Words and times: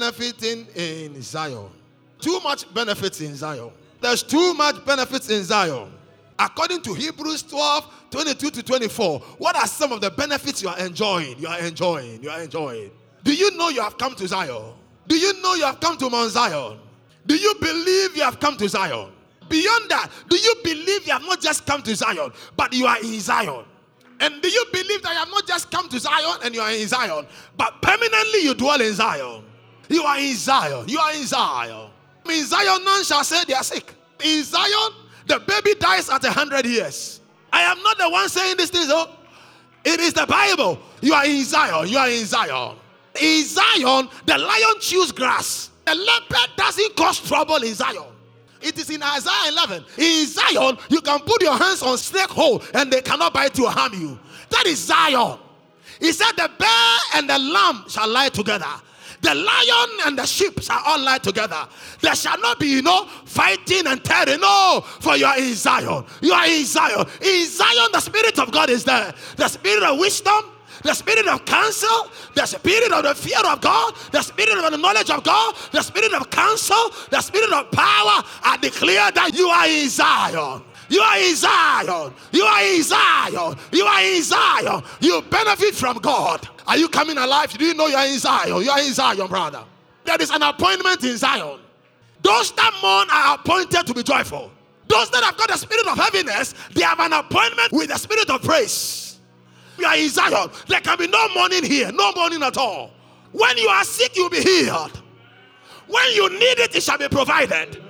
benefiting 0.00 0.66
in 0.74 1.20
Zion. 1.20 1.68
Too 2.20 2.40
much 2.42 2.72
benefits 2.72 3.20
in 3.20 3.34
Zion. 3.34 3.70
There's 4.00 4.22
too 4.22 4.54
much 4.54 4.82
benefits 4.86 5.28
in 5.28 5.44
Zion. 5.44 5.92
According 6.38 6.80
to 6.82 6.94
Hebrews 6.94 7.42
12, 7.42 8.06
22 8.10 8.50
to 8.50 8.62
24, 8.62 9.20
what 9.36 9.56
are 9.56 9.66
some 9.66 9.92
of 9.92 10.00
the 10.00 10.10
benefits 10.10 10.62
you 10.62 10.70
are 10.70 10.78
enjoying? 10.78 11.38
You 11.38 11.48
are 11.48 11.60
enjoying. 11.60 12.22
You 12.22 12.30
are 12.30 12.40
enjoying. 12.40 12.90
Do 13.22 13.34
you 13.34 13.54
know 13.58 13.68
you 13.68 13.82
have 13.82 13.98
come 13.98 14.14
to 14.14 14.26
Zion? 14.26 14.72
Do 15.06 15.18
you 15.18 15.38
know 15.42 15.54
you 15.54 15.64
have 15.64 15.80
come 15.80 15.98
to 15.98 16.08
Mount 16.08 16.30
Zion? 16.30 16.78
Do 17.26 17.36
you 17.36 17.54
believe 17.60 18.16
you 18.16 18.22
have 18.22 18.40
come 18.40 18.56
to 18.56 18.68
Zion? 18.70 19.12
Beyond 19.50 19.90
that, 19.90 20.08
do 20.30 20.36
you 20.36 20.54
believe 20.64 21.06
you 21.06 21.12
have 21.12 21.22
not 21.22 21.42
just 21.42 21.66
come 21.66 21.82
to 21.82 21.94
Zion, 21.94 22.32
but 22.56 22.72
you 22.72 22.86
are 22.86 22.98
in 23.00 23.20
Zion? 23.20 23.64
And 24.20 24.40
do 24.40 24.48
you 24.48 24.64
believe 24.72 25.02
that 25.02 25.12
you 25.12 25.18
have 25.18 25.30
not 25.30 25.46
just 25.46 25.70
come 25.70 25.88
to 25.90 25.98
Zion 25.98 26.38
and 26.42 26.54
you 26.54 26.60
are 26.62 26.70
in 26.72 26.86
Zion, 26.88 27.26
but 27.56 27.82
permanently 27.82 28.44
you 28.44 28.54
dwell 28.54 28.80
in 28.80 28.94
Zion? 28.94 29.44
You 29.90 30.04
are 30.04 30.18
in 30.18 30.34
Zion. 30.36 30.88
You 30.88 30.98
are 31.00 31.12
in 31.12 31.26
Zion. 31.26 31.90
In 32.24 32.44
Zion, 32.44 32.84
none 32.84 33.02
shall 33.02 33.24
say 33.24 33.42
they 33.46 33.54
are 33.54 33.64
sick. 33.64 33.92
In 34.24 34.44
Zion, 34.44 34.92
the 35.26 35.40
baby 35.40 35.74
dies 35.78 36.08
at 36.08 36.24
a 36.24 36.30
hundred 36.30 36.64
years. 36.64 37.20
I 37.52 37.62
am 37.62 37.82
not 37.82 37.98
the 37.98 38.08
one 38.08 38.28
saying 38.28 38.56
these 38.56 38.70
things, 38.70 38.86
though. 38.86 39.10
It 39.84 39.98
is 39.98 40.12
the 40.12 40.26
Bible. 40.26 40.78
You 41.00 41.14
are 41.14 41.26
in 41.26 41.42
Zion. 41.44 41.88
You 41.88 41.98
are 41.98 42.08
in 42.08 42.24
Zion. 42.24 42.76
In 43.20 43.44
Zion, 43.44 44.08
the 44.26 44.38
lion 44.38 44.74
chews 44.80 45.10
grass. 45.10 45.70
The 45.84 45.94
leopard 45.94 46.56
doesn't 46.56 46.96
cause 46.96 47.18
trouble 47.20 47.56
in 47.56 47.74
Zion. 47.74 48.04
It 48.62 48.78
is 48.78 48.90
in 48.90 49.02
Isaiah 49.02 49.50
11. 49.52 49.84
In 49.98 50.26
Zion, 50.26 50.78
you 50.88 51.00
can 51.00 51.18
put 51.20 51.42
your 51.42 51.56
hands 51.56 51.82
on 51.82 51.98
snake 51.98 52.28
hole 52.28 52.62
and 52.74 52.92
they 52.92 53.00
cannot 53.00 53.32
bite 53.32 53.56
you 53.58 53.66
or 53.66 53.70
harm 53.70 53.94
you. 53.94 54.18
That 54.50 54.66
is 54.66 54.78
Zion. 54.84 55.38
He 55.98 56.12
said, 56.12 56.32
The 56.32 56.50
bear 56.58 56.98
and 57.16 57.28
the 57.28 57.38
lamb 57.38 57.84
shall 57.88 58.08
lie 58.08 58.28
together. 58.28 58.66
The 59.20 59.34
lion 59.34 59.90
and 60.06 60.18
the 60.18 60.26
sheep 60.26 60.60
shall 60.62 60.82
all 60.84 61.00
lie 61.00 61.18
together. 61.18 61.68
There 62.00 62.14
shall 62.14 62.38
not 62.40 62.58
be, 62.58 62.68
you 62.68 62.82
know, 62.82 63.06
fighting 63.24 63.86
and 63.86 64.02
tearing. 64.04 64.40
No, 64.40 64.82
for 65.00 65.16
you 65.16 65.26
are 65.26 65.38
in 65.38 65.54
Zion. 65.54 66.04
You 66.20 66.32
are 66.32 66.46
in 66.46 66.64
Zion. 66.64 67.06
In 67.20 67.46
Zion, 67.46 67.88
the 67.92 68.00
Spirit 68.00 68.38
of 68.38 68.50
God 68.50 68.70
is 68.70 68.84
there. 68.84 69.12
The 69.36 69.48
Spirit 69.48 69.82
of 69.82 69.98
wisdom, 69.98 70.44
the 70.82 70.94
spirit 70.94 71.28
of 71.28 71.44
counsel, 71.44 72.10
the 72.34 72.46
spirit 72.46 72.92
of 72.92 73.04
the 73.04 73.14
fear 73.14 73.40
of 73.44 73.60
God, 73.60 73.94
the 74.12 74.22
spirit 74.22 74.56
of 74.56 74.70
the 74.70 74.78
knowledge 74.78 75.10
of 75.10 75.22
God, 75.22 75.54
the 75.72 75.82
spirit 75.82 76.12
of 76.14 76.30
counsel, 76.30 76.90
the 77.10 77.20
spirit 77.20 77.52
of 77.52 77.70
power. 77.70 78.22
I 78.42 78.58
declare 78.60 79.10
that 79.10 79.34
you 79.34 79.48
are 79.48 79.66
in 79.66 79.88
Zion. 79.88 80.62
You 80.90 81.00
are 81.00 81.18
in 81.18 81.34
Zion. 81.34 82.12
You 82.32 82.42
are 82.42 82.62
in 82.62 82.82
Zion. 82.82 83.56
You 83.72 83.84
are 83.84 84.02
in 84.02 84.22
Zion. 84.22 84.82
You 85.00 85.22
benefit 85.22 85.74
from 85.74 85.96
God. 85.98 86.46
Are 86.66 86.76
you 86.76 86.88
coming 86.88 87.16
alive? 87.16 87.50
Do 87.56 87.64
you 87.64 87.72
know 87.72 87.86
you 87.86 87.96
are 87.96 88.06
in 88.06 88.18
Zion? 88.18 88.62
You 88.62 88.70
are 88.70 88.80
in 88.80 88.92
Zion, 88.92 89.26
brother. 89.26 89.64
There 90.04 90.20
is 90.20 90.30
an 90.30 90.42
appointment 90.42 91.02
in 91.02 91.16
Zion. 91.16 91.60
Those 92.22 92.52
that 92.52 92.78
mourn 92.82 93.08
are 93.10 93.36
appointed 93.36 93.86
to 93.86 93.94
be 93.94 94.02
joyful. 94.02 94.50
Those 94.86 95.08
that 95.10 95.24
have 95.24 95.38
got 95.38 95.48
the 95.48 95.56
spirit 95.56 95.86
of 95.86 95.96
heaviness, 95.96 96.54
they 96.74 96.82
have 96.82 97.00
an 97.00 97.14
appointment 97.14 97.72
with 97.72 97.88
the 97.88 97.96
spirit 97.96 98.28
of 98.28 98.42
praise 98.42 99.10
you 99.80 99.86
are 99.86 99.96
in 99.96 100.08
Zion, 100.08 100.50
there 100.68 100.80
can 100.80 100.98
be 100.98 101.08
no 101.08 101.28
mourning 101.34 101.64
here, 101.64 101.90
no 101.92 102.12
mourning 102.14 102.42
at 102.42 102.56
all. 102.56 102.90
When 103.32 103.56
you 103.56 103.68
are 103.68 103.84
sick, 103.84 104.16
you'll 104.16 104.30
be 104.30 104.42
healed. 104.42 105.00
When 105.86 106.12
you 106.12 106.30
need 106.30 106.58
it, 106.58 106.74
it 106.74 106.82
shall 106.82 106.98
be 106.98 107.08
provided. 107.08 107.82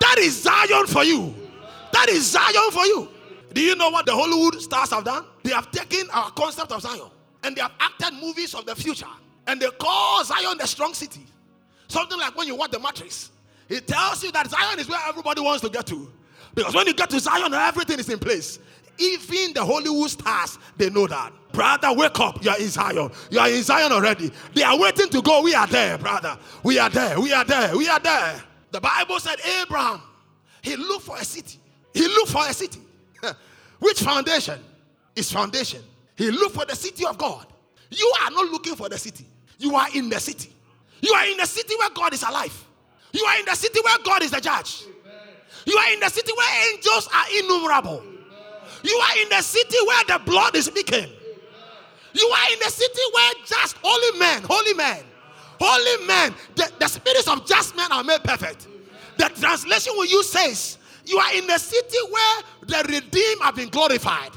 That 0.00 0.16
is 0.18 0.42
Zion 0.42 0.86
for 0.86 1.04
you. 1.04 1.34
That 1.96 2.10
is 2.10 2.30
Zion 2.30 2.70
for 2.72 2.84
you. 2.84 3.08
Do 3.54 3.62
you 3.62 3.74
know 3.74 3.88
what 3.88 4.04
the 4.04 4.12
Hollywood 4.12 4.60
stars 4.60 4.90
have 4.90 5.04
done? 5.04 5.24
They 5.42 5.50
have 5.52 5.70
taken 5.70 6.10
our 6.12 6.30
concept 6.32 6.70
of 6.70 6.82
Zion 6.82 7.08
and 7.42 7.56
they 7.56 7.62
have 7.62 7.72
acted 7.80 8.12
movies 8.20 8.54
of 8.54 8.66
the 8.66 8.76
future. 8.76 9.06
And 9.46 9.58
they 9.58 9.70
call 9.78 10.22
Zion 10.22 10.58
the 10.58 10.66
strong 10.66 10.92
city. 10.92 11.24
Something 11.88 12.18
like 12.18 12.36
when 12.36 12.48
you 12.48 12.54
watch 12.54 12.70
the 12.72 12.78
Matrix, 12.78 13.30
it 13.70 13.86
tells 13.86 14.22
you 14.22 14.30
that 14.32 14.50
Zion 14.50 14.78
is 14.78 14.90
where 14.90 15.00
everybody 15.08 15.40
wants 15.40 15.62
to 15.62 15.70
get 15.70 15.86
to. 15.86 16.12
Because 16.54 16.74
when 16.74 16.86
you 16.86 16.92
get 16.92 17.08
to 17.08 17.18
Zion, 17.18 17.54
everything 17.54 17.98
is 17.98 18.10
in 18.10 18.18
place. 18.18 18.58
Even 18.98 19.54
the 19.54 19.64
Hollywood 19.64 20.10
stars, 20.10 20.58
they 20.76 20.90
know 20.90 21.06
that. 21.06 21.32
Brother, 21.50 21.94
wake 21.94 22.20
up. 22.20 22.44
You 22.44 22.50
are 22.50 22.60
in 22.60 22.68
Zion. 22.68 23.10
You 23.30 23.38
are 23.38 23.48
in 23.48 23.62
Zion 23.62 23.90
already. 23.90 24.30
They 24.52 24.64
are 24.64 24.78
waiting 24.78 25.08
to 25.08 25.22
go. 25.22 25.40
We 25.40 25.54
are 25.54 25.66
there, 25.66 25.96
brother. 25.96 26.36
We 26.62 26.78
are 26.78 26.90
there. 26.90 27.18
We 27.18 27.32
are 27.32 27.44
there. 27.44 27.74
We 27.74 27.88
are 27.88 28.00
there. 28.00 28.42
The 28.70 28.82
Bible 28.82 29.18
said 29.18 29.36
Abraham, 29.62 30.02
he 30.60 30.76
looked 30.76 31.06
for 31.06 31.16
a 31.16 31.24
city. 31.24 31.60
He 31.96 32.06
looked 32.06 32.30
for 32.30 32.46
a 32.46 32.52
city. 32.52 32.80
Which 33.78 34.00
foundation? 34.02 34.60
Is 35.14 35.32
foundation. 35.32 35.82
He 36.14 36.30
looked 36.30 36.54
for 36.54 36.66
the 36.66 36.76
city 36.76 37.06
of 37.06 37.16
God. 37.16 37.46
You 37.90 38.12
are 38.22 38.30
not 38.30 38.50
looking 38.50 38.76
for 38.76 38.88
the 38.90 38.98
city. 38.98 39.24
You 39.58 39.74
are 39.74 39.88
in 39.94 40.10
the 40.10 40.20
city. 40.20 40.52
You 41.00 41.12
are 41.14 41.26
in 41.26 41.38
the 41.38 41.46
city 41.46 41.74
where 41.78 41.88
God 41.90 42.12
is 42.12 42.22
alive. 42.22 42.64
You 43.12 43.24
are 43.24 43.38
in 43.38 43.46
the 43.46 43.54
city 43.54 43.80
where 43.82 43.96
God 44.04 44.22
is 44.22 44.30
the 44.30 44.40
judge. 44.40 44.84
You 45.64 45.76
are 45.76 45.92
in 45.92 46.00
the 46.00 46.10
city 46.10 46.32
where 46.36 46.72
angels 46.72 47.08
are 47.14 47.24
innumerable. 47.38 48.02
You 48.82 48.96
are 48.96 49.22
in 49.22 49.28
the 49.30 49.40
city 49.40 49.76
where 49.86 50.04
the 50.04 50.22
blood 50.24 50.54
is 50.54 50.66
speaking. 50.66 51.08
You 52.12 52.28
are 52.28 52.52
in 52.52 52.58
the 52.58 52.70
city 52.70 53.00
where 53.14 53.32
just 53.46 53.76
holy 53.82 54.18
men, 54.18 54.42
holy 54.42 54.74
men, 54.74 55.02
holy 55.58 56.06
men, 56.06 56.34
the, 56.54 56.70
the 56.78 56.88
spirits 56.88 57.28
of 57.28 57.46
just 57.46 57.74
men 57.74 57.90
are 57.90 58.04
made 58.04 58.22
perfect. 58.22 58.68
The 59.16 59.30
translation 59.30 59.94
we 59.98 60.08
use 60.08 60.30
says, 60.30 60.75
You 61.06 61.18
are 61.18 61.34
in 61.34 61.46
the 61.46 61.58
city 61.58 61.98
where 62.10 62.42
the 62.62 62.88
redeemed 62.88 63.42
have 63.42 63.56
been 63.56 63.68
glorified. 63.68 64.30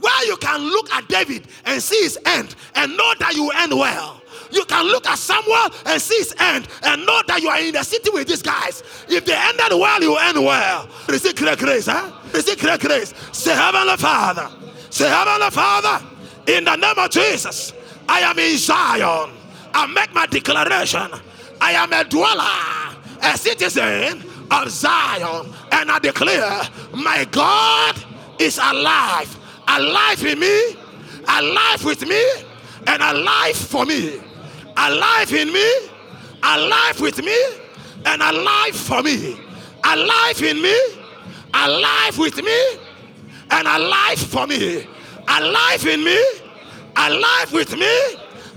Where 0.00 0.26
you 0.26 0.36
can 0.36 0.60
look 0.60 0.90
at 0.92 1.08
David 1.08 1.46
and 1.64 1.82
see 1.82 2.02
his 2.02 2.18
end 2.24 2.54
and 2.74 2.96
know 2.96 3.14
that 3.18 3.34
you 3.34 3.50
end 3.50 3.72
well 3.72 4.20
you 4.52 4.64
can 4.64 4.86
look 4.86 5.06
at 5.06 5.18
Samuel 5.18 5.68
and 5.86 6.00
see 6.00 6.18
his 6.18 6.34
end 6.38 6.68
and 6.82 7.04
know 7.06 7.22
that 7.26 7.40
you 7.40 7.48
are 7.48 7.60
in 7.60 7.72
the 7.72 7.82
city 7.82 8.10
with 8.10 8.28
these 8.28 8.42
guys. 8.42 8.82
If 9.08 9.24
they 9.24 9.36
ended 9.36 9.78
well, 9.78 10.02
you 10.02 10.16
end 10.16 10.38
well. 10.38 10.88
Receive 11.08 11.36
great 11.36 11.58
grace, 11.58 11.86
huh? 11.86 12.12
Receive 12.32 12.58
great 12.58 12.80
grace. 12.80 13.14
Say, 13.32 13.54
Heavenly 13.54 13.96
Father. 13.96 14.48
Say, 14.90 15.08
Heavenly 15.08 15.50
Father, 15.50 16.04
in 16.46 16.64
the 16.64 16.76
name 16.76 16.98
of 16.98 17.10
Jesus, 17.10 17.72
I 18.08 18.20
am 18.20 18.38
in 18.38 18.56
Zion. 18.56 19.30
I 19.72 19.86
make 19.86 20.12
my 20.14 20.26
declaration. 20.26 21.10
I 21.60 21.72
am 21.72 21.92
a 21.92 22.04
dweller, 22.04 22.96
a 23.22 23.38
citizen 23.38 24.29
of 24.50 24.70
Zion, 24.70 25.52
and 25.72 25.90
I 25.90 25.98
declare, 25.98 26.62
my 26.94 27.26
God 27.30 27.96
is 28.38 28.58
alive, 28.58 29.36
alive 29.68 30.24
in 30.24 30.38
me, 30.38 30.76
alive 31.28 31.84
with 31.84 32.06
me, 32.06 32.24
and 32.86 33.02
alive 33.02 33.56
for 33.56 33.84
me 33.86 34.20
alive 34.76 35.32
in 35.32 35.52
me, 35.52 35.70
alive 36.42 37.00
with 37.00 37.22
me, 37.22 37.36
and 38.06 38.22
alive 38.22 38.74
for 38.74 39.02
me. 39.02 39.38
Alive 39.84 40.42
in 40.42 40.60
me, 40.60 40.76
alive 41.54 42.18
with 42.18 42.42
me, 42.42 42.78
and 43.50 43.66
alive 43.66 44.18
for 44.18 44.46
me. 44.46 44.86
Alive 45.28 45.86
in 45.86 46.04
me, 46.04 46.22
alive 46.96 47.52
with 47.52 47.76
me, 47.76 47.98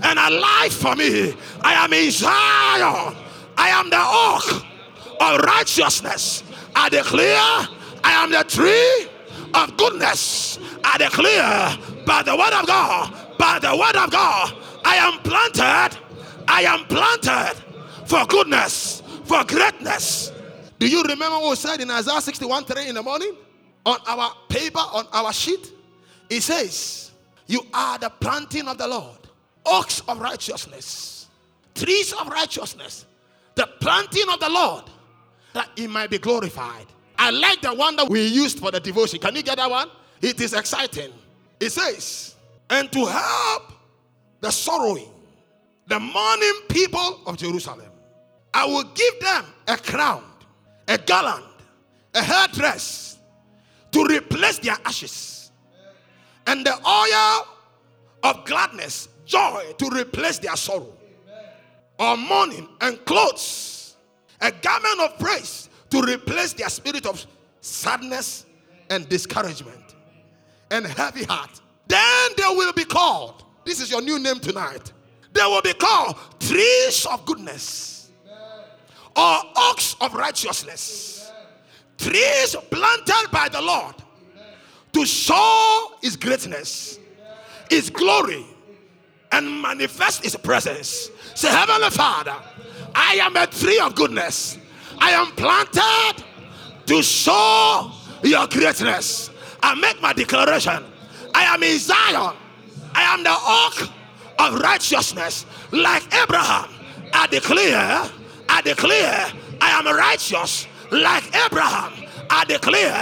and 0.02 0.18
alive 0.18 0.72
for 0.72 0.94
me. 0.96 1.34
I 1.62 1.74
am 1.84 1.92
in 1.92 2.10
Zion. 2.10 3.16
I 3.56 3.68
am 3.68 3.88
the 3.90 4.00
oak 4.00 4.66
of 5.20 5.40
righteousness. 5.40 6.42
I 6.74 6.88
declare 6.88 7.38
I 7.38 8.24
am 8.24 8.30
the 8.30 8.44
tree 8.44 9.08
of 9.54 9.76
goodness. 9.76 10.58
I 10.82 10.98
declare 10.98 12.04
by 12.04 12.22
the 12.22 12.36
word 12.36 12.52
of 12.52 12.66
God, 12.66 13.38
by 13.38 13.58
the 13.58 13.76
word 13.76 13.96
of 13.96 14.10
God, 14.10 14.54
I 14.84 14.96
am 14.96 15.18
planted 15.20 15.98
I 16.48 16.62
am 16.62 16.84
planted 16.86 17.54
for 18.06 18.24
goodness, 18.26 19.02
for 19.24 19.44
greatness. 19.44 20.32
Do 20.78 20.88
you 20.88 21.02
remember 21.02 21.38
what 21.38 21.50
we 21.50 21.56
said 21.56 21.80
in 21.80 21.90
Isaiah 21.90 22.20
61 22.20 22.64
3 22.64 22.88
in 22.88 22.94
the 22.94 23.02
morning? 23.02 23.34
On 23.86 23.98
our 24.06 24.32
paper, 24.48 24.78
on 24.78 25.06
our 25.12 25.32
sheet, 25.32 25.72
it 26.30 26.42
says, 26.42 27.12
You 27.46 27.60
are 27.72 27.98
the 27.98 28.10
planting 28.10 28.66
of 28.68 28.78
the 28.78 28.88
Lord, 28.88 29.18
oaks 29.66 30.00
of 30.08 30.20
righteousness, 30.20 31.28
trees 31.74 32.12
of 32.12 32.28
righteousness, 32.28 33.06
the 33.54 33.68
planting 33.80 34.24
of 34.32 34.40
the 34.40 34.48
Lord, 34.48 34.84
that 35.54 35.70
it 35.76 35.88
might 35.88 36.10
be 36.10 36.18
glorified. 36.18 36.86
I 37.18 37.30
like 37.30 37.62
the 37.62 37.74
one 37.74 37.96
that 37.96 38.08
we 38.08 38.26
used 38.26 38.58
for 38.58 38.70
the 38.70 38.80
devotion. 38.80 39.18
Can 39.18 39.34
you 39.34 39.42
get 39.42 39.56
that 39.56 39.70
one? 39.70 39.88
It 40.20 40.40
is 40.40 40.52
exciting. 40.52 41.12
It 41.58 41.70
says, 41.70 42.34
And 42.68 42.92
to 42.92 43.06
help 43.06 43.72
the 44.40 44.50
sorrowing 44.50 45.08
the 45.86 46.00
mourning 46.00 46.60
people 46.68 47.20
of 47.26 47.36
Jerusalem. 47.36 47.90
I 48.52 48.66
will 48.66 48.84
give 48.84 49.20
them 49.20 49.44
a 49.68 49.76
crown, 49.76 50.24
a 50.88 50.98
garland, 50.98 51.44
a 52.14 52.22
headdress 52.22 53.18
to 53.92 54.04
replace 54.04 54.58
their 54.58 54.76
ashes, 54.84 55.50
and 56.46 56.64
the 56.64 56.74
oil 56.86 57.46
of 58.22 58.44
gladness, 58.44 59.08
joy 59.26 59.72
to 59.78 59.90
replace 59.90 60.38
their 60.38 60.56
sorrow, 60.56 60.92
or 61.98 62.16
mourning 62.16 62.68
and 62.80 63.04
clothes, 63.04 63.83
a 64.44 64.52
garment 64.52 65.00
of 65.00 65.18
praise 65.18 65.68
to 65.90 66.02
replace 66.02 66.52
their 66.52 66.68
spirit 66.68 67.06
of 67.06 67.26
sadness 67.60 68.46
and 68.90 69.08
discouragement 69.08 69.94
and 70.70 70.86
heavy 70.86 71.24
heart. 71.24 71.60
Then 71.88 72.30
they 72.36 72.44
will 72.48 72.72
be 72.72 72.84
called. 72.84 73.44
This 73.64 73.80
is 73.80 73.90
your 73.90 74.02
new 74.02 74.18
name 74.18 74.40
tonight 74.40 74.92
they 75.34 75.42
will 75.42 75.62
be 75.62 75.74
called 75.74 76.16
trees 76.40 77.06
of 77.06 77.26
goodness. 77.26 78.10
or 79.16 79.36
oaks 79.56 79.94
of 80.00 80.12
righteousness, 80.14 81.30
trees 81.98 82.56
planted 82.70 83.30
by 83.30 83.48
the 83.48 83.60
Lord 83.62 83.94
to 84.92 85.06
show 85.06 85.92
his 86.02 86.16
greatness, 86.16 86.98
his 87.70 87.90
glory, 87.90 88.44
and 89.30 89.62
manifest 89.62 90.24
his 90.24 90.34
presence. 90.34 91.10
Say, 91.34 91.48
Heavenly 91.48 91.90
Father, 91.90 92.34
I 92.94 93.14
am 93.22 93.36
a 93.36 93.46
tree 93.46 93.78
of 93.78 93.94
goodness. 93.94 94.58
I 94.98 95.10
am 95.10 95.32
planted 95.32 96.24
to 96.86 97.02
show 97.02 97.90
your 98.22 98.46
greatness. 98.46 99.30
I 99.62 99.74
make 99.74 100.00
my 100.00 100.12
declaration. 100.12 100.84
I 101.34 101.44
am 101.44 101.62
in 101.62 101.78
Zion. 101.78 102.36
I 102.94 103.02
am 103.02 103.24
the 103.24 103.34
oak 103.34 103.90
of 104.38 104.60
righteousness, 104.60 105.46
like 105.72 106.02
Abraham. 106.14 106.68
I 107.12 107.26
declare, 107.26 108.10
I 108.48 108.60
declare, 108.62 109.26
I 109.60 109.70
am 109.70 109.86
righteous, 109.86 110.66
like 110.90 111.24
Abraham. 111.34 111.92
I 112.30 112.44
declare, 112.44 112.92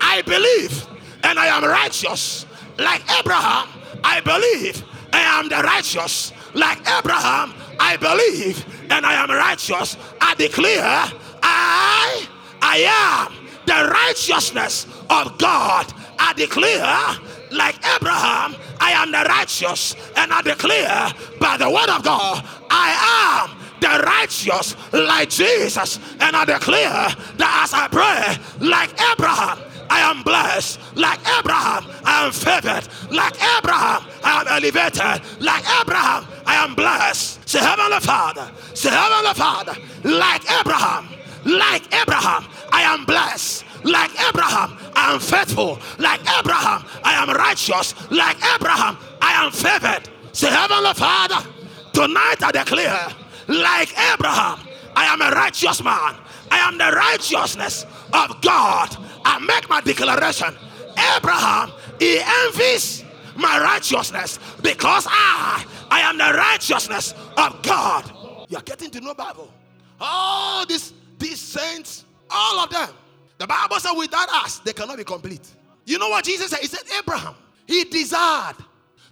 I 0.00 0.22
believe, 0.22 0.86
and 1.24 1.38
I 1.38 1.46
am 1.46 1.64
righteous, 1.64 2.46
like 2.78 3.02
Abraham. 3.18 3.68
I 4.02 4.20
believe, 4.20 4.84
I 5.12 5.20
am 5.40 5.48
the 5.48 5.56
righteous, 5.56 6.32
like 6.54 6.78
Abraham. 6.98 7.54
I 7.80 7.96
believe, 7.96 8.64
and 8.90 9.06
I 9.06 9.22
am 9.22 9.30
righteous. 9.30 9.96
I 10.20 10.34
declare, 10.34 10.82
I, 11.42 12.26
I 12.62 13.28
am 13.28 13.44
the 13.66 13.90
righteousness 13.90 14.86
of 15.10 15.38
God. 15.38 15.92
I 16.18 16.32
declare, 16.34 16.84
like 17.50 17.76
Abraham, 17.96 18.56
I 18.80 18.92
am 18.92 19.12
the 19.12 19.24
righteous, 19.28 19.94
and 20.16 20.32
I 20.32 20.42
declare 20.42 21.12
by 21.40 21.56
the 21.56 21.70
word 21.70 21.88
of 21.88 22.02
God, 22.02 22.44
I 22.70 23.48
am 23.48 23.58
the 23.80 24.02
righteous 24.04 24.76
like 24.92 25.30
Jesus, 25.30 25.98
and 26.20 26.34
I 26.36 26.44
declare 26.44 26.90
that 26.90 27.60
as 27.64 27.72
I 27.74 27.88
pray, 27.88 28.66
like 28.66 28.90
Abraham, 29.12 29.58
I 29.90 30.00
am 30.10 30.22
blessed. 30.22 30.80
Like 30.96 31.20
Abraham, 31.38 31.84
I 32.04 32.26
am 32.26 32.32
favored. 32.32 32.88
Like 33.10 33.34
Abraham, 33.56 34.02
I 34.22 34.40
am 34.40 34.48
elevated. 34.48 35.22
Like 35.40 35.64
Abraham, 35.80 36.26
I 36.46 36.54
am 36.64 36.74
blessed. 36.74 37.48
Say, 37.48 37.60
Heavenly 37.60 38.00
Father, 38.00 38.50
say, 38.74 38.90
Heavenly 38.90 39.34
Father, 39.34 39.74
like 40.04 40.42
Abraham, 40.60 41.08
like 41.44 41.94
Abraham, 41.94 42.46
I 42.72 42.82
am 42.82 43.04
blessed. 43.04 43.64
Like 43.84 44.10
Abraham, 44.28 44.78
I 44.94 45.12
am 45.12 45.20
faithful. 45.20 45.78
Like 45.98 46.20
Abraham, 46.38 46.84
I 47.02 47.14
am 47.22 47.30
righteous. 47.30 47.94
Like 48.10 48.36
Abraham, 48.54 48.96
I 49.20 49.44
am 49.44 49.52
favored. 49.52 50.08
Say, 50.32 50.48
Heavenly 50.50 50.94
Father, 50.94 51.46
tonight 51.92 52.42
I 52.42 52.50
declare, 52.50 53.08
like 53.48 53.90
Abraham, 54.12 54.66
I 54.96 55.06
am 55.06 55.20
a 55.20 55.30
righteous 55.30 55.82
man. 55.82 56.16
I 56.50 56.58
am 56.58 56.78
the 56.78 56.90
righteousness 56.96 57.84
of 58.12 58.40
God. 58.40 58.96
I 59.24 59.38
make 59.38 59.68
my 59.68 59.80
declaration. 59.80 60.54
Abraham, 61.16 61.72
he 61.98 62.20
envies 62.20 63.04
my 63.36 63.58
righteousness 63.60 64.38
because 64.62 65.06
I, 65.08 65.64
I 65.90 66.00
am 66.00 66.18
the 66.18 66.36
righteousness 66.36 67.14
of 67.36 67.62
God. 67.62 68.10
You 68.48 68.58
are 68.58 68.62
getting 68.62 68.90
to 68.90 69.00
know 69.00 69.14
Bible. 69.14 69.52
All 70.00 70.66
these 70.66 70.92
these 71.18 71.40
saints, 71.40 72.04
all 72.30 72.60
of 72.60 72.70
them. 72.70 72.90
The 73.38 73.46
Bible 73.46 73.76
said, 73.80 73.92
without 73.96 74.28
us, 74.28 74.58
they 74.60 74.72
cannot 74.72 74.96
be 74.96 75.04
complete. 75.04 75.48
You 75.86 75.98
know 75.98 76.08
what 76.08 76.24
Jesus 76.24 76.50
said? 76.50 76.60
He 76.60 76.66
said, 76.66 76.82
Abraham, 76.98 77.34
he 77.66 77.84
desired 77.84 78.56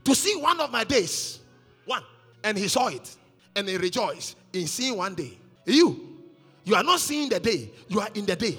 to 0.04 0.14
see 0.14 0.36
one 0.36 0.60
of 0.60 0.70
my 0.70 0.84
days. 0.84 1.40
One. 1.86 2.02
And 2.44 2.56
he 2.56 2.68
saw 2.68 2.88
it. 2.88 3.16
And 3.56 3.68
he 3.68 3.76
rejoiced 3.76 4.36
in 4.52 4.66
seeing 4.66 4.96
one 4.96 5.14
day. 5.14 5.38
You, 5.66 6.18
you 6.64 6.74
are 6.74 6.82
not 6.82 7.00
seeing 7.00 7.28
the 7.28 7.40
day, 7.40 7.70
you 7.88 8.00
are 8.00 8.08
in 8.14 8.26
the 8.26 8.36
day. 8.36 8.58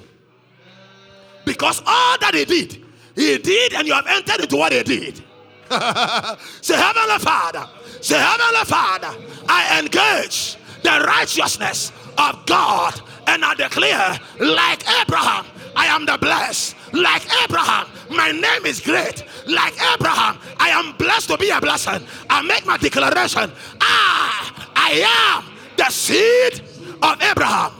Because 1.45 1.81
all 1.86 2.18
that 2.19 2.34
he 2.34 2.45
did, 2.45 2.81
he 3.16 3.38
did, 3.38 3.74
and 3.74 3.88
you 3.88 3.94
have 3.94 4.07
entered 4.07 4.42
into 4.42 4.57
what 4.57 4.72
he 4.72 4.84
did. 4.84 5.18
say, 6.62 6.75
Heavenly 6.75 7.19
Father, 7.19 7.68
say, 8.01 8.19
Heavenly 8.19 8.66
Father, 8.66 9.16
I 9.48 9.80
engage 9.80 10.57
the 10.84 11.04
righteousness 11.07 11.92
of 12.18 12.45
God 12.45 13.00
and 13.28 13.44
I 13.44 13.56
declare, 13.56 14.19
like 14.40 14.84
Abraham, 15.01 15.45
I 15.75 15.88
am 15.88 16.06
the 16.06 16.18
blessed. 16.18 16.75
Like 16.94 17.24
Abraham, 17.44 17.88
my 18.10 18.31
name 18.31 18.66
is 18.66 18.80
great. 18.80 19.24
Like 19.48 19.74
Abraham, 19.94 20.38
I 20.60 20.69
am 20.69 20.96
blessed 20.98 21.30
to 21.30 21.38
be 21.38 21.50
a 21.50 21.60
blessing. 21.60 22.06
I 22.30 22.42
make 22.44 22.66
my 22.66 22.78
declaration. 22.78 23.51
Ah, 23.81 24.69
I 24.75 25.39
am 25.39 25.46
the 25.75 25.89
seed 25.89 26.62
of 27.01 27.22
Abraham. 27.22 27.72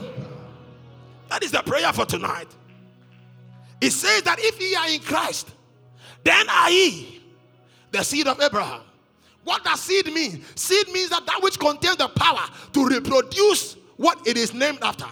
That 1.28 1.44
is 1.44 1.52
the 1.52 1.62
prayer 1.62 1.92
for 1.92 2.04
tonight. 2.04 2.48
It 3.84 3.92
says 3.92 4.22
that 4.22 4.38
if 4.38 4.58
ye 4.58 4.74
are 4.74 4.88
in 4.88 5.00
Christ, 5.00 5.50
then 6.24 6.48
are 6.48 6.70
ye 6.70 7.20
the 7.90 8.02
seed 8.02 8.26
of 8.26 8.40
Abraham. 8.40 8.80
What 9.44 9.62
does 9.62 9.82
seed 9.82 10.06
mean? 10.06 10.42
Seed 10.54 10.88
means 10.88 11.10
that 11.10 11.26
that 11.26 11.42
which 11.42 11.58
contains 11.58 11.96
the 11.96 12.08
power 12.08 12.48
to 12.72 12.86
reproduce 12.86 13.76
what 13.98 14.26
it 14.26 14.38
is 14.38 14.54
named 14.54 14.78
after. 14.80 15.04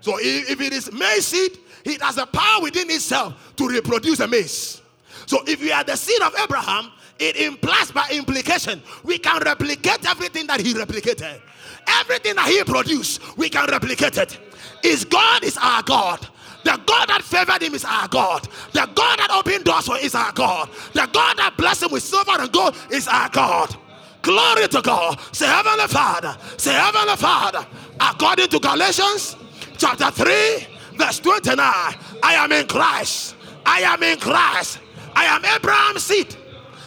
So 0.00 0.18
if, 0.18 0.50
if 0.50 0.60
it 0.60 0.74
is 0.74 0.92
maize 0.92 1.26
seed, 1.26 1.58
it 1.86 2.02
has 2.02 2.16
the 2.16 2.26
power 2.26 2.60
within 2.60 2.90
itself 2.90 3.54
to 3.56 3.66
reproduce 3.66 4.20
a 4.20 4.28
maize. 4.28 4.82
So 5.24 5.38
if 5.46 5.62
we 5.62 5.72
are 5.72 5.82
the 5.82 5.96
seed 5.96 6.20
of 6.20 6.34
Abraham, 6.38 6.92
it 7.18 7.36
implies 7.36 7.92
by 7.92 8.06
implication 8.12 8.82
we 9.04 9.16
can 9.16 9.40
replicate 9.42 10.06
everything 10.06 10.46
that 10.48 10.60
he 10.60 10.74
replicated. 10.74 11.40
Everything 11.86 12.34
that 12.36 12.46
he 12.46 12.62
produced, 12.64 13.38
we 13.38 13.48
can 13.48 13.66
replicate 13.70 14.18
it. 14.18 14.38
Is 14.84 15.06
God 15.06 15.44
is 15.44 15.56
our 15.56 15.82
God. 15.82 16.28
The 16.64 16.80
God 16.86 17.08
that 17.08 17.22
favored 17.22 17.62
him 17.62 17.74
is 17.74 17.84
our 17.84 18.08
God. 18.08 18.48
The 18.72 18.88
God 18.94 19.18
that 19.18 19.30
opened 19.30 19.64
doors 19.64 19.86
for 19.86 19.96
him 19.96 20.04
is 20.04 20.14
our 20.14 20.32
God. 20.32 20.68
The 20.92 21.08
God 21.12 21.38
that 21.38 21.54
blessed 21.56 21.84
him 21.84 21.92
with 21.92 22.02
silver 22.02 22.32
and 22.38 22.52
gold 22.52 22.76
is 22.90 23.08
our 23.08 23.28
God. 23.28 23.74
Glory 24.22 24.68
to 24.68 24.80
God. 24.80 25.18
Say, 25.32 25.46
Heavenly 25.46 25.88
Father. 25.88 26.36
Say, 26.56 26.72
Heavenly 26.72 27.16
Father. 27.16 27.66
According 28.00 28.48
to 28.48 28.60
Galatians 28.60 29.36
chapter 29.76 30.10
3, 30.10 30.66
verse 30.96 31.18
29. 31.18 31.58
I 31.58 32.34
am 32.34 32.52
in 32.52 32.66
Christ. 32.68 33.34
I 33.66 33.80
am 33.80 34.02
in 34.02 34.18
Christ. 34.18 34.78
I 35.14 35.24
am 35.24 35.44
Abraham's 35.44 36.04
seed. 36.04 36.36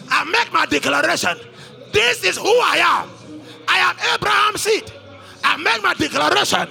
I 0.09 0.23
make 0.25 0.51
my 0.53 0.65
declaration. 0.65 1.37
This 1.91 2.23
is 2.23 2.37
who 2.37 2.47
I 2.47 2.77
am. 3.03 3.09
I 3.67 3.77
am 3.79 4.15
Abraham's 4.15 4.61
seed. 4.61 4.91
I 5.43 5.57
make 5.57 5.83
my 5.83 5.93
declaration 5.93 6.69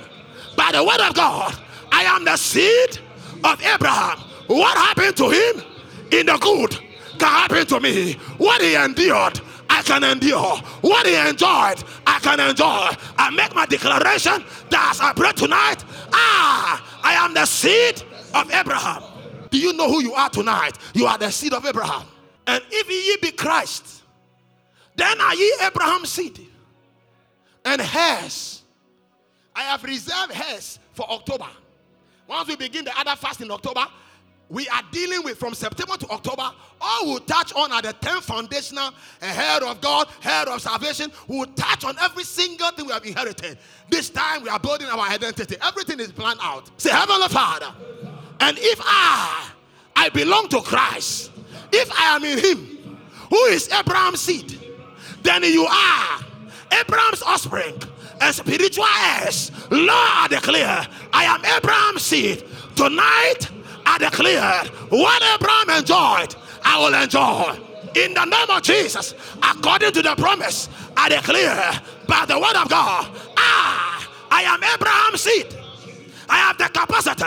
by 0.56 0.70
the 0.72 0.82
word 0.82 1.00
of 1.00 1.14
God. 1.14 1.54
I 1.94 2.02
am 2.02 2.24
the 2.24 2.36
seed 2.36 2.98
of 3.44 3.62
Abraham. 3.62 4.18
What 4.48 4.76
happened 4.76 5.16
to 5.18 5.30
him 5.30 5.62
in 6.10 6.26
the 6.26 6.36
good 6.38 6.72
can 7.20 7.28
happen 7.28 7.64
to 7.66 7.78
me. 7.78 8.14
What 8.36 8.60
he 8.60 8.74
endured, 8.74 9.40
I 9.70 9.80
can 9.82 10.02
endure. 10.02 10.56
What 10.80 11.06
he 11.06 11.14
enjoyed, 11.14 11.84
I 12.04 12.18
can 12.20 12.40
enjoy. 12.40 12.88
I 13.16 13.30
make 13.30 13.54
my 13.54 13.66
declaration 13.66 14.44
that 14.70 14.88
as 14.90 15.00
I 15.00 15.12
pray 15.12 15.30
tonight, 15.32 15.84
ah, 16.12 17.00
I 17.04 17.12
am 17.24 17.32
the 17.32 17.46
seed 17.46 18.02
of 18.34 18.52
Abraham. 18.52 19.04
Do 19.50 19.58
you 19.60 19.72
know 19.72 19.88
who 19.88 20.02
you 20.02 20.14
are 20.14 20.28
tonight? 20.28 20.76
You 20.94 21.06
are 21.06 21.16
the 21.16 21.30
seed 21.30 21.54
of 21.54 21.64
Abraham. 21.64 22.08
And 22.48 22.60
if 22.72 22.90
ye 22.90 23.16
be 23.22 23.30
Christ, 23.36 24.02
then 24.96 25.20
are 25.20 25.34
ye 25.36 25.54
Abraham's 25.62 26.10
seed 26.10 26.40
and 27.64 27.80
heirs. 27.80 28.62
I 29.54 29.62
have 29.62 29.84
reserved 29.84 30.32
heirs 30.34 30.80
for 30.92 31.08
October. 31.08 31.46
Once 32.26 32.48
we 32.48 32.56
begin 32.56 32.84
the 32.84 32.98
other 32.98 33.14
fast 33.16 33.40
in 33.40 33.50
October, 33.50 33.84
we 34.48 34.68
are 34.68 34.82
dealing 34.92 35.22
with 35.24 35.38
from 35.38 35.54
September 35.54 35.96
to 35.96 36.08
October. 36.10 36.50
All 36.80 37.06
we'll 37.06 37.20
touch 37.20 37.52
on 37.54 37.72
are 37.72 37.80
the 37.80 37.92
10 37.94 38.20
foundational 38.20 38.90
eh, 39.22 39.32
head 39.32 39.62
of 39.62 39.80
God, 39.80 40.08
head 40.20 40.48
of 40.48 40.60
salvation. 40.60 41.10
We'll 41.26 41.46
touch 41.46 41.84
on 41.84 41.96
every 41.98 42.24
single 42.24 42.70
thing 42.72 42.86
we 42.86 42.92
have 42.92 43.04
inherited. 43.04 43.58
This 43.88 44.10
time 44.10 44.42
we 44.42 44.50
are 44.50 44.58
building 44.58 44.86
our 44.88 45.08
identity. 45.08 45.56
Everything 45.62 45.98
is 45.98 46.12
planned 46.12 46.40
out. 46.42 46.70
Say, 46.80 46.90
Heavenly 46.90 47.28
Father. 47.28 47.72
And 48.40 48.58
if 48.60 48.80
I, 48.82 49.50
I 49.96 50.08
belong 50.10 50.48
to 50.50 50.60
Christ, 50.60 51.30
if 51.72 51.90
I 51.92 52.16
am 52.16 52.24
in 52.24 52.38
Him, 52.38 52.98
who 53.30 53.42
is 53.46 53.68
Abraham's 53.70 54.20
seed, 54.20 54.60
then 55.22 55.42
you 55.44 55.64
are 55.64 56.20
Abraham's 56.70 57.22
offspring 57.22 57.80
and 58.20 58.34
spiritual 58.34 58.84
heirs. 58.84 59.50
Lord, 59.70 59.90
I 59.90 60.26
declare, 60.28 60.86
I 61.12 61.24
am 61.24 61.44
Abraham's 61.44 62.02
seed. 62.02 62.44
Tonight, 62.76 63.48
I 63.86 63.98
declare 63.98 64.64
what 64.88 65.22
Abraham 65.22 65.78
enjoyed, 65.78 66.34
I 66.64 66.78
will 66.78 66.94
enjoy. 66.94 67.60
In 67.94 68.14
the 68.14 68.24
name 68.24 68.50
of 68.50 68.62
Jesus, 68.62 69.14
according 69.42 69.92
to 69.92 70.02
the 70.02 70.14
promise, 70.16 70.68
I 70.96 71.08
declare 71.08 71.80
by 72.08 72.24
the 72.26 72.38
word 72.38 72.56
of 72.56 72.68
God, 72.68 73.10
ah, 73.36 74.10
I 74.30 74.42
am 74.42 74.62
Abraham's 74.62 75.20
seed. 75.20 75.46
I 76.28 76.36
have 76.36 76.58
the 76.58 76.64
capacity, 76.64 77.24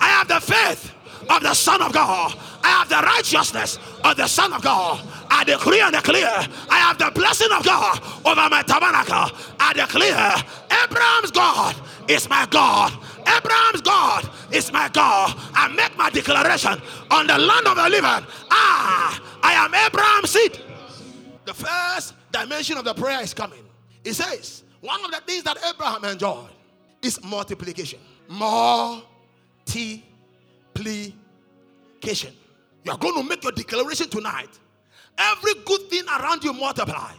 I 0.00 0.08
have 0.08 0.28
the 0.28 0.40
faith 0.40 0.92
of 1.28 1.42
the 1.42 1.52
Son 1.54 1.82
of 1.82 1.92
God, 1.92 2.34
I 2.62 2.68
have 2.68 2.88
the 2.88 3.02
righteousness 3.02 3.78
of 4.04 4.16
the 4.16 4.26
Son 4.26 4.52
of 4.52 4.62
God. 4.62 5.00
I 5.30 5.44
decree 5.44 5.80
and 5.80 5.94
declare, 5.94 6.26
I 6.68 6.78
have 6.78 6.98
the 6.98 7.10
blessing 7.14 7.48
of 7.56 7.64
God 7.64 8.00
over 8.26 8.48
my 8.50 8.62
tabernacle. 8.62 9.30
I 9.58 9.72
declare, 9.72 10.34
Abraham's 10.84 11.30
God 11.30 11.76
is 12.08 12.28
my 12.28 12.46
God. 12.50 12.92
Abraham's 13.20 13.80
God 13.80 14.28
is 14.52 14.72
my 14.72 14.88
God. 14.88 15.34
I 15.54 15.68
make 15.68 15.96
my 15.96 16.10
declaration 16.10 16.80
on 17.10 17.26
the 17.26 17.38
land 17.38 17.66
of 17.66 17.76
the 17.76 17.88
living. 17.88 18.26
Ah, 18.50 19.22
I 19.42 19.52
am 19.52 19.74
Abraham's 19.74 20.30
seed. 20.30 20.58
The 21.44 21.54
first 21.54 22.14
dimension 22.32 22.76
of 22.76 22.84
the 22.84 22.94
prayer 22.94 23.22
is 23.22 23.32
coming. 23.32 23.64
It 24.04 24.14
says, 24.14 24.64
one 24.80 25.04
of 25.04 25.10
the 25.10 25.20
things 25.20 25.42
that 25.44 25.58
Abraham 25.68 26.04
enjoyed 26.04 26.50
is 27.02 27.22
multiplication. 27.24 28.00
Multiplication. 28.28 30.04
You 32.82 32.92
are 32.92 32.98
going 32.98 33.14
to 33.14 33.22
make 33.22 33.42
your 33.42 33.52
declaration 33.52 34.08
tonight. 34.08 34.58
Every 35.20 35.54
good 35.66 35.82
thing 35.90 36.04
around 36.08 36.42
you 36.42 36.52
multiply. 36.52 37.12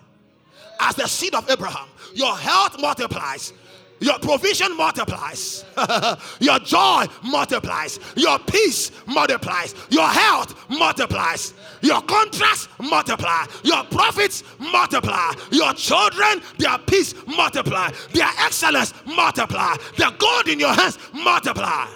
As 0.79 0.95
the 0.95 1.07
seed 1.07 1.35
of 1.35 1.47
Abraham, 1.49 1.87
your 2.15 2.35
health 2.35 2.81
multiplies, 2.81 3.53
your 4.01 4.17
provision 4.17 4.75
multiplies. 4.75 5.63
your 6.39 6.57
joy 6.59 7.05
multiplies. 7.23 7.99
Your 8.15 8.39
peace 8.39 8.91
multiplies. 9.05 9.75
Your 9.91 10.07
health 10.07 10.55
multiplies. 10.69 11.53
Your 11.83 12.01
contracts 12.01 12.67
multiply. 12.79 13.45
Your 13.63 13.83
profits 13.83 14.43
multiply. 14.57 15.33
Your 15.51 15.71
children, 15.75 16.41
their 16.57 16.79
peace 16.79 17.13
multiply. 17.27 17.91
Their 18.11 18.29
excellence 18.39 18.95
multiply. 19.05 19.75
Their 19.97 20.11
gold 20.17 20.47
in 20.47 20.59
your 20.59 20.73
hands 20.73 20.97
multiply. 21.13 21.87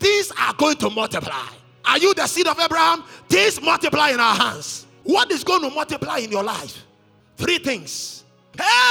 These 0.00 0.32
are 0.32 0.54
going 0.54 0.78
to 0.78 0.90
multiply. 0.90 1.46
Are 1.84 1.98
you 1.98 2.12
the 2.14 2.26
seed 2.26 2.48
of 2.48 2.58
Abraham? 2.58 3.04
These 3.28 3.62
multiply 3.62 4.10
in 4.10 4.18
our 4.18 4.34
hands. 4.34 4.86
What 5.04 5.30
is 5.30 5.44
going 5.44 5.62
to 5.62 5.70
multiply 5.70 6.18
in 6.18 6.30
your 6.30 6.44
life? 6.44 6.84
Three 7.36 7.58
things. 7.58 8.24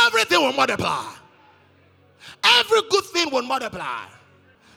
Everything 0.05 0.41
will 0.41 0.53
multiply. 0.53 1.13
Every 2.43 2.81
good 2.89 3.03
thing 3.05 3.31
will 3.31 3.43
multiply. 3.43 4.05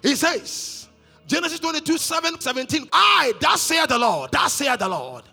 He 0.03 0.15
says, 0.15 0.89
Genesis 1.27 1.59
22 1.61 1.97
7 1.99 2.41
17, 2.41 2.89
I, 2.93 3.33
that 3.41 3.59
saith 3.59 3.89
the 3.89 3.99
Lord, 3.99 4.31
that 4.33 4.51
saith 4.51 4.79
the 4.79 4.89
Lord, 4.89 5.25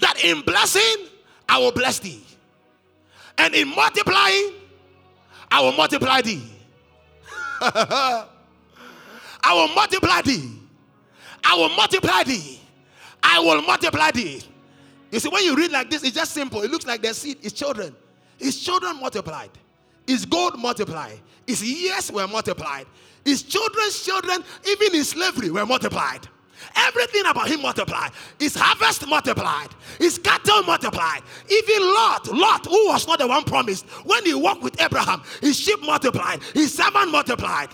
that 0.00 0.24
in 0.24 0.40
blessing 0.42 1.06
I 1.48 1.58
will 1.58 1.72
bless 1.72 2.00
thee, 2.00 2.22
and 3.38 3.54
in 3.54 3.68
multiplying 3.68 4.54
I 5.50 5.60
will 5.62 5.72
multiply 5.72 6.20
thee. 6.20 6.42
I 7.60 8.26
will 9.52 9.68
multiply 9.68 10.22
thee. 10.22 10.50
I 11.44 11.56
will 11.56 11.68
multiply 11.70 12.22
thee. 12.24 12.60
I 13.22 13.38
will 13.40 13.62
multiply 13.62 14.10
thee. 14.10 14.42
You 15.10 15.20
see, 15.20 15.28
when 15.28 15.44
you 15.44 15.56
read 15.56 15.72
like 15.72 15.90
this, 15.90 16.02
it's 16.02 16.14
just 16.14 16.32
simple. 16.32 16.62
It 16.62 16.70
looks 16.70 16.86
like 16.86 17.02
the 17.02 17.12
seed 17.12 17.38
is 17.42 17.52
children. 17.52 17.94
His 18.38 18.60
children 18.60 19.00
multiplied. 19.00 19.50
His 20.06 20.24
gold 20.24 20.58
multiplied. 20.58 21.20
His 21.46 21.62
years 21.62 22.10
were 22.10 22.26
multiplied. 22.26 22.86
His 23.24 23.42
children's 23.42 24.02
children, 24.02 24.42
even 24.66 24.94
in 24.94 25.04
slavery, 25.04 25.50
were 25.50 25.66
multiplied. 25.66 26.26
Everything 26.76 27.22
about 27.26 27.48
him 27.48 27.62
multiplied. 27.62 28.12
His 28.38 28.54
harvest 28.54 29.06
multiplied. 29.06 29.68
His 29.98 30.18
cattle 30.18 30.62
multiplied. 30.62 31.22
Even 31.50 31.82
Lot, 31.82 32.28
Lot, 32.32 32.66
who 32.66 32.88
was 32.88 33.06
not 33.06 33.18
the 33.18 33.26
one 33.26 33.44
promised, 33.44 33.86
when 34.04 34.24
he 34.24 34.34
walked 34.34 34.62
with 34.62 34.80
Abraham, 34.80 35.22
his 35.40 35.58
sheep 35.58 35.80
multiplied. 35.82 36.42
His 36.54 36.74
servant 36.74 37.10
multiplied. 37.10 37.70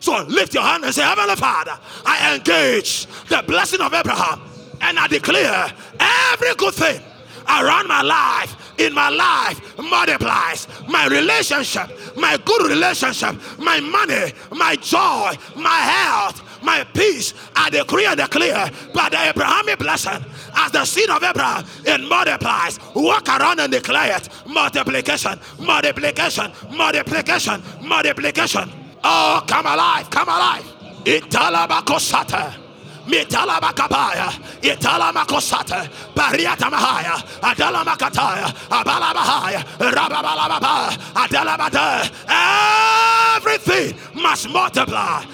So 0.00 0.22
lift 0.28 0.54
your 0.54 0.62
hand 0.62 0.84
and 0.84 0.94
say, 0.94 1.02
Heavenly 1.02 1.36
Father, 1.36 1.78
I 2.06 2.36
engage 2.36 3.06
the 3.28 3.42
blessing 3.46 3.80
of 3.80 3.92
Abraham 3.92 4.40
and 4.80 4.98
I 4.98 5.06
declare 5.06 5.72
every 5.98 6.54
good 6.56 6.74
thing 6.74 7.00
around 7.48 7.88
my 7.88 8.02
life, 8.02 8.56
in 8.78 8.94
my 8.94 9.08
life, 9.08 9.76
multiplies. 9.78 10.66
My 10.88 11.06
relationship, 11.06 11.90
my 12.16 12.36
good 12.44 12.68
relationship, 12.68 13.36
my 13.58 13.80
money, 13.80 14.32
my 14.52 14.76
joy, 14.76 15.32
my 15.56 15.78
health, 15.78 16.42
my 16.62 16.84
peace, 16.94 17.34
I 17.56 17.70
decree 17.70 18.06
and 18.06 18.16
declare 18.16 18.70
by 18.94 19.08
the 19.08 19.28
Abrahamic 19.28 19.78
blessing 19.78 20.24
as 20.54 20.72
the 20.72 20.84
seed 20.84 21.08
of 21.10 21.22
Abraham, 21.22 21.64
it 21.84 22.00
multiplies. 22.00 22.78
Walk 22.94 23.28
around 23.28 23.60
and 23.60 23.72
declare 23.72 24.16
it 24.16 24.28
multiplication, 24.46 25.38
multiplication, 25.58 26.52
multiplication, 26.70 27.62
multiplication. 27.82 28.70
Oh, 29.02 29.42
come 29.46 29.66
alive, 29.66 30.10
come 30.10 30.28
alive. 30.28 30.64
Italabakosata. 31.04 32.69
Mitala 33.10 33.60
Makabaya, 33.60 34.30
Itala 34.62 35.12
Makosata, 35.12 35.88
Bariata 36.14 36.70
Mahaya, 36.70 37.16
Adala 37.40 37.84
Makataya, 37.84 38.46
Abala 38.68 39.12
Mahaya, 39.12 39.64
Rababalababa, 39.78 40.96
Adala 41.14 41.56
Bada. 41.58 43.36
Everything 43.36 43.98
must 44.14 44.48
multiply. 44.48 45.24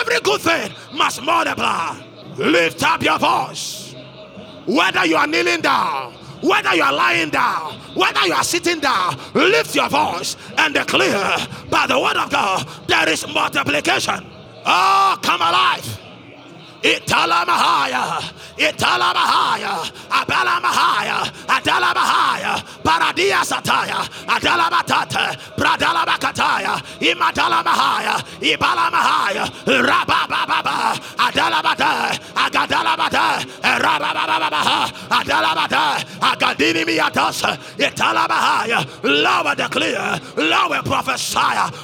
Every 0.00 0.20
good 0.20 0.40
thing 0.40 0.72
must 0.94 1.22
multiply. 1.22 1.96
Lift 2.36 2.82
up 2.82 3.02
your 3.02 3.18
voice. 3.18 3.94
Whether 4.66 5.06
you 5.06 5.16
are 5.16 5.28
kneeling 5.28 5.60
down, 5.60 6.12
whether 6.42 6.74
you 6.74 6.82
are 6.82 6.92
lying 6.92 7.30
down, 7.30 7.78
whether 7.94 8.26
you 8.26 8.32
are 8.34 8.44
sitting 8.44 8.80
down, 8.80 9.16
lift 9.32 9.74
your 9.76 9.88
voice 9.88 10.36
and 10.58 10.74
declare 10.74 11.36
by 11.70 11.86
the 11.86 11.98
word 11.98 12.16
of 12.16 12.30
God 12.30 12.66
there 12.88 13.08
is 13.08 13.26
multiplication. 13.28 14.26
Oh, 14.66 15.16
come 15.22 15.40
alive. 15.40 16.05
Italamahaya, 16.86 18.22
Italamahaya, 18.56 19.74
Abalamahaya, 20.08 21.18
Adalamahaya, 21.50 22.52
Paradia 22.86 23.42
Sataya, 23.42 24.06
Adalamatata, 24.26 25.34
Pradalabakataya, 25.58 26.74
Imadalamahaya, 27.00 28.14
Ibalamahaya, 28.40 29.44
Rabababa, 29.66 30.94
Adalabata, 31.26 32.14
Agadalabata, 32.34 33.26
Rabababa, 33.82 34.86
Adalabata, 35.10 35.84
Agadini 36.20 36.84
Miatas, 36.86 37.42
Italamahaya, 37.78 38.86
Lower 39.02 39.54
declare, 39.54 40.20
lower 40.36 40.82
prophesy. 40.82 41.36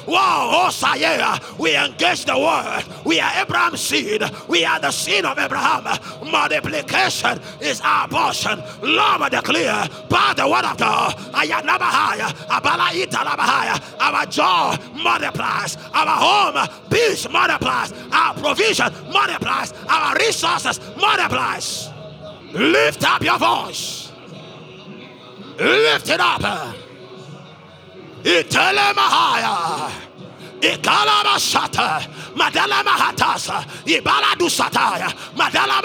Wow, 0.07 0.67
Osaya, 0.69 1.39
oh, 1.41 1.55
we 1.59 1.75
engage 1.75 2.25
the 2.25 2.37
word. 2.37 2.83
We 3.05 3.19
are 3.19 3.31
Abraham's 3.41 3.81
seed. 3.81 4.23
We 4.47 4.65
are 4.65 4.79
the 4.79 4.91
seed 4.93 5.25
of 5.25 5.37
Abraham. 5.37 5.83
Multiplication 6.31 7.39
is 7.59 7.81
our 7.83 8.07
portion. 8.07 8.61
Lord, 8.81 9.31
declare 9.31 9.87
by 10.09 10.33
the 10.35 10.47
word 10.47 10.65
of 10.65 10.77
God. 10.77 11.15
I 11.33 11.45
am 11.45 11.65
never 11.65 11.83
higher. 11.83 12.29
Abala. 12.47 12.93
Our 13.99 14.25
joy 14.27 14.75
multiplies. 15.03 15.77
Our 15.93 16.07
home, 16.07 16.67
peace 16.89 17.27
multiplies. 17.29 17.93
Our 18.11 18.33
provision 18.35 18.93
multiplies. 19.11 19.73
Our 19.89 20.15
resources 20.15 20.79
multiplies. 20.97 21.89
Lift 22.53 23.03
up 23.03 23.21
your 23.23 23.39
voice. 23.39 24.11
Lift 25.57 26.09
it 26.09 26.19
up. 26.19 26.75
Madala 32.33 32.83
Mahatasa, 32.83 33.63
Ibala 33.85 34.33
Dusataya, 34.35 35.09
Madala 35.35 35.81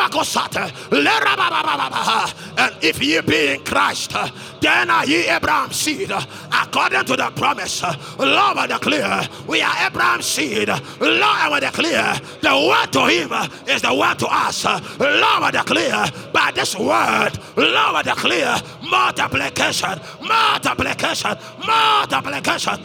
And 2.59 2.75
if 2.83 3.03
ye 3.03 3.21
be 3.21 3.55
in 3.55 3.65
Christ, 3.65 4.15
then 4.61 4.91
are 4.91 5.05
ye 5.07 5.29
Abraham's 5.29 5.77
seed, 5.77 6.11
according 6.11 7.05
to 7.05 7.17
the 7.17 7.31
promise. 7.35 7.83
Lord, 7.83 8.57
I 8.57 8.67
declare, 8.67 9.29
we 9.47 9.63
are 9.63 9.87
Abraham's 9.87 10.27
seed. 10.27 10.69
Lord, 10.69 10.83
I 11.01 11.61
declare, 11.61 12.15
the 12.41 12.69
word 12.69 12.93
to 12.93 13.07
him 13.07 13.33
is 13.69 13.83
the 13.83 13.95
word 13.95 14.19
to 14.21 14.27
us. 14.27 14.65
Lord, 14.65 14.83
I 14.99 15.51
declare, 15.51 16.07
by 16.33 16.51
this 16.55 16.77
word, 16.77 17.33
Lord, 17.57 17.97
I 17.97 18.03
declare, 18.03 18.57
multiplication, 18.91 20.01
multiplication, 20.21 21.37
multiplication. 21.67 22.83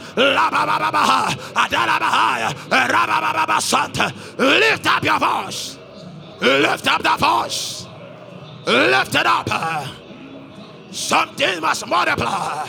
Lift 4.38 4.86
up 4.86 5.03
your 5.03 5.19
voice. 5.19 5.77
Lift 6.41 6.88
up 6.88 7.03
the 7.03 7.17
voice. 7.17 7.88
Lift 8.65 9.15
it 9.15 9.25
up. 9.25 9.50
Something 10.91 11.62
must 11.62 11.88
multiply. 11.88 12.67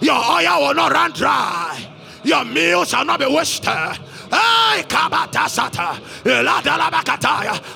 Your 0.00 0.14
oil 0.16 0.66
will 0.66 0.74
not 0.74 0.92
run 0.92 1.12
dry. 1.12 1.86
Your 2.22 2.44
meal 2.44 2.84
shall 2.84 3.04
not 3.04 3.20
be 3.20 3.26
wasted. 3.26 3.98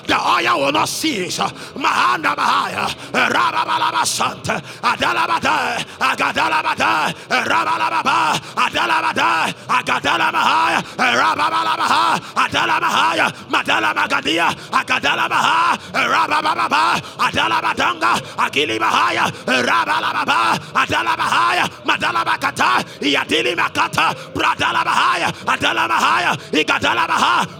The 0.07 0.17
oil 0.19 0.65
will 0.65 0.71
not 0.71 0.89
cease. 0.89 1.39
Mahanda 1.39 2.35
Bahaya. 2.35 2.87
Rababalaba 3.11 4.05
Santa. 4.05 4.61
Adalabada. 4.81 5.77
Agadalabada. 5.99 7.13
Rabalababa. 7.29 8.35
Adalabada. 8.55 9.53
Agadalabahaya. 9.67 10.81
Rababalabaha. 10.97 12.19
Adalabahaya. 12.35 13.27
Madalabagadia. 13.49 14.47
Agadalabaha. 14.71 15.77
Rabababa. 15.93 17.01
Adalabadanga. 17.17 18.11
Agilibahaya. 18.37 19.25
Rabalababa. 19.45 20.59
Adalabahaya. 20.73 21.65
Madalabakata. 21.85 22.83
Yadili 23.01 23.55
Makata. 23.55 24.13
Bradalabahaya. 24.33 25.29
Adalabahaya. 25.45 25.71
Igadalabaha. 25.71 26.40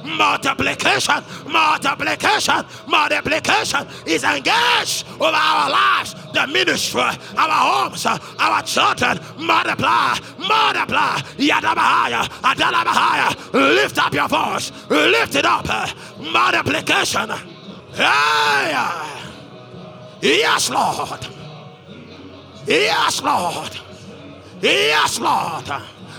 Multiplication. 0.04 1.24
Multiplication. 1.48 2.66
Multiplication 2.88 3.88
is 4.06 4.24
engaged 4.24 5.06
over 5.16 5.26
our 5.36 5.70
lives, 5.70 6.16
the 6.34 6.48
ministry, 6.48 7.02
our 7.02 7.16
homes, 7.38 8.06
our 8.06 8.62
children. 8.64 9.20
Multiply. 9.38 10.18
Multiply. 10.38 11.18
Yadabahaya. 11.38 12.28
Adalabahaya. 12.42 13.54
Lift 13.54 13.98
up 13.98 14.14
your 14.14 14.28
voice. 14.28 14.72
Lift 14.90 15.36
it 15.36 15.46
up. 15.46 15.68
Multiplication. 16.20 17.30
Hey. 17.94 19.22
Yes, 20.22 20.70
Lord. 20.70 21.28
Yes, 22.68 23.22
Lord. 23.24 23.78
Yes, 24.62 25.20
Lord. 25.20 25.66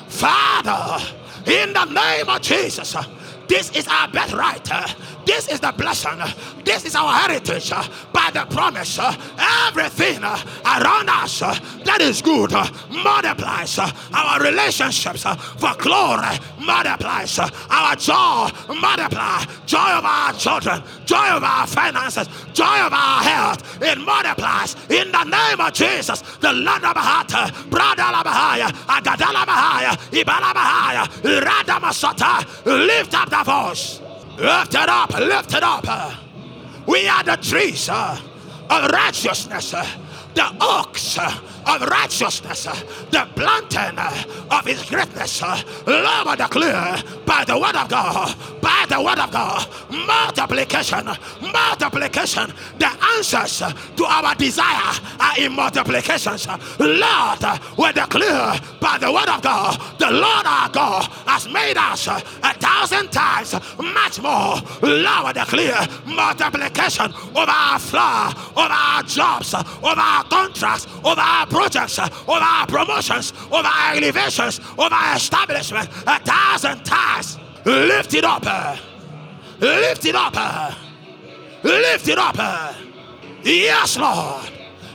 Father, 0.09 1.05
in 1.47 1.73
the 1.73 1.85
name 1.87 2.29
of 2.29 2.41
Jesus, 2.41 2.95
uh, 2.95 3.05
this 3.49 3.71
is 3.77 3.87
our 3.89 4.09
birthright. 4.09 4.71
Uh, 4.71 4.87
This 5.25 5.49
is 5.49 5.61
the 5.61 5.73
blessing. 5.73 6.19
This 6.65 6.85
is 6.85 6.95
our 6.95 7.13
heritage 7.13 7.71
by 8.13 8.31
the 8.33 8.47
promise. 8.51 8.99
Everything 9.39 10.23
around 10.23 11.09
us 11.09 11.41
that 11.41 11.99
is 12.01 12.23
good 12.23 12.53
multiplies. 12.91 13.79
Our 13.79 14.41
relationships 14.41 15.23
for 15.23 15.75
glory 15.79 16.39
multiplies. 16.59 17.39
Our 17.39 17.97
joy 17.97 18.51
multiply. 18.81 19.45
Joy 19.67 19.91
of 19.99 20.05
our 20.05 20.33
children, 20.35 20.83
joy 21.07 21.29
of 21.31 21.43
our 21.45 21.67
finances, 21.67 22.29
joy 22.53 22.81
of 22.87 22.93
our 22.93 23.23
health. 23.23 23.83
It 23.83 23.99
multiplies 23.99 24.77
in 24.91 25.11
the 25.13 25.25
name 25.25 25.61
of 25.61 25.73
Jesus. 25.73 26.21
The 26.41 26.53
Lord 26.53 26.85
of 26.85 26.97
heart, 26.97 27.29
Bradala 27.71 28.23
Bahaya, 28.23 28.69
Agadala 28.87 29.45
Bahaya, 29.47 29.97
Ibala 30.11 30.53
Bahaya, 30.53 31.07
Radamasata. 31.41 32.45
Lift 32.87 33.15
up 33.15 33.31
the 33.31 33.43
voice. 33.45 34.01
Lift 34.39 34.75
it 34.75 34.89
up, 34.89 35.11
lift 35.19 35.55
it 35.55 35.63
up. 35.63 35.87
We 36.87 37.07
are 37.07 37.23
the 37.23 37.37
trees 37.37 37.89
uh, 37.89 38.19
of 38.69 38.91
righteousness, 38.91 39.75
uh, 39.75 39.87
the 40.35 40.57
oaks 40.61 41.19
uh, 41.19 41.31
of 41.67 41.83
righteousness, 41.83 42.67
uh, 42.67 42.75
the 43.11 43.29
planting 43.35 43.99
uh, 43.99 44.25
of 44.51 44.67
his 44.67 44.83
greatness. 44.85 45.43
Uh, 45.43 45.61
love 45.87 46.37
declare 46.37 47.03
by 47.27 47.45
the 47.45 47.59
word 47.59 47.77
of 47.77 47.89
God, 47.89 48.35
by 48.61 48.87
the 48.89 49.01
word 49.01 49.19
of 49.19 49.31
God, 49.31 49.67
multiplication, 49.91 51.07
multiplication. 51.53 52.53
The 52.79 52.91
answers 53.17 53.59
to 53.97 54.05
our 54.05 54.35
desire 54.35 54.95
are 55.21 55.39
in 55.39 55.53
multiplications. 55.53 56.47
Lord, 56.79 57.45
we 57.79 57.93
declare 57.93 58.61
by 58.81 58.99
the 58.99 59.13
word 59.13 59.29
of 59.29 59.43
God, 59.43 59.81
the 59.99 60.11
Lord 60.11 60.47
our 60.47 60.69
God 60.71 61.05
has 61.27 61.49
made 61.49 61.77
us 61.77 62.07
a 62.09 62.21
thousand 62.55 63.11
times 63.11 63.55
much 63.79 64.21
more. 64.21 64.57
Lord, 64.83 65.35
declare 65.35 65.87
multiplication 66.07 67.13
over 67.35 67.51
our 67.51 67.79
flour, 67.79 68.33
over 68.57 68.73
our 68.73 69.03
jobs, 69.03 69.55
over 69.55 70.01
our 70.01 70.25
contracts, 70.25 70.87
over 71.05 71.21
our 71.21 71.47
projects, 71.53 71.99
uh, 71.99 72.09
over 72.27 72.41
our 72.41 72.67
promotions, 72.67 73.33
over 73.51 73.69
our 73.69 73.95
elevations, 73.97 74.61
over 74.79 74.95
our 74.95 75.17
establishment 75.17 75.89
a 76.07 76.19
thousand 76.21 76.83
times. 76.85 77.39
Lift 77.65 78.15
it 78.15 78.25
up. 78.25 78.43
Uh, 78.45 78.77
lift 79.61 80.05
it 80.05 80.15
up. 80.15 80.33
Uh, 80.35 80.75
lift 81.63 82.09
it 82.09 82.19
up. 82.19 82.37
Yes, 83.45 83.97
Lord. 83.99 84.51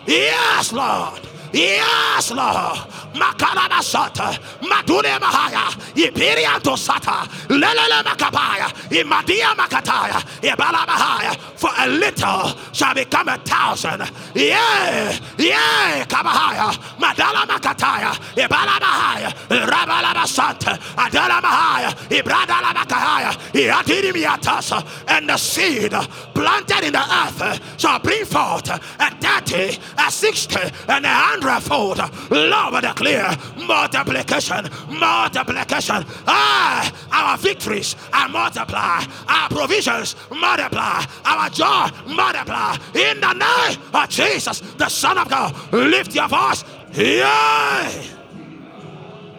Yes, 0.05 0.73
Lord. 0.73 1.21
Yes, 1.53 2.31
Lord. 2.31 2.77
Makaraba 3.17 3.81
Sata, 3.81 4.37
Madune 4.61 5.17
Mahaya, 5.19 5.71
Iberianto 5.95 6.75
Sata, 6.77 7.25
Lelele 7.47 8.03
Makabaya, 8.03 8.69
Imadia 8.89 9.55
Makataya, 9.55 10.21
Ibala 10.41 10.85
Mahaya, 10.85 11.35
for 11.55 11.71
a 11.77 11.87
little 11.87 12.55
shall 12.73 12.93
become 12.93 13.29
a 13.29 13.37
thousand. 13.39 14.01
Yeah, 14.35 15.17
yeah, 15.37 16.05
Kabahaya, 16.05 16.73
Madala 16.99 17.45
Makataya, 17.47 18.13
Ibala 18.35 18.79
Mahaya, 18.79 19.33
Rabala 19.49 20.13
Basanta, 20.13 20.77
Adala 20.95 21.41
Mahaya, 21.41 21.89
Ibradala 22.09 22.73
Makahaya, 22.75 23.31
Iadimiatasa, 23.53 24.85
and 25.07 25.29
the 25.29 25.37
seed 25.37 25.91
planted 26.35 26.85
in 26.85 26.93
the 26.93 26.99
earth 26.99 27.79
shall 27.79 27.99
bring 27.99 28.25
forth 28.25 28.69
a 28.69 29.09
30, 29.09 29.79
a 29.97 30.11
60, 30.11 30.55
and 30.89 31.05
a 31.05 31.36
hundredfold. 31.37 31.99
Lord, 32.29 32.81
declare 32.83 33.35
multiplication, 33.65 34.69
multiplication. 34.89 36.05
Ah, 36.27 36.91
our 37.11 37.37
victories 37.37 37.95
are 38.13 38.29
multiply, 38.29 39.03
our 39.27 39.49
provisions 39.49 40.15
multiply, 40.31 41.03
our 41.25 41.49
joy 41.49 41.89
multiply. 42.07 42.75
In 42.95 43.19
the 43.19 43.33
name 43.33 43.79
of 43.93 44.09
Jesus, 44.09 44.61
the 44.77 44.89
Son 44.89 45.17
of 45.17 45.29
God, 45.29 45.55
lift 45.71 46.15
your 46.15 46.27
voice. 46.27 46.63
Yeah. 46.93 47.91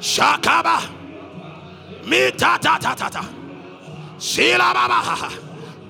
Shakaba. 0.00 0.94
Mita 2.06 2.58
ta 2.60 2.78
ta 2.80 2.94
ta 2.94 3.08
ta. 3.08 3.28
Sila 4.18 4.72
baba. 4.72 5.30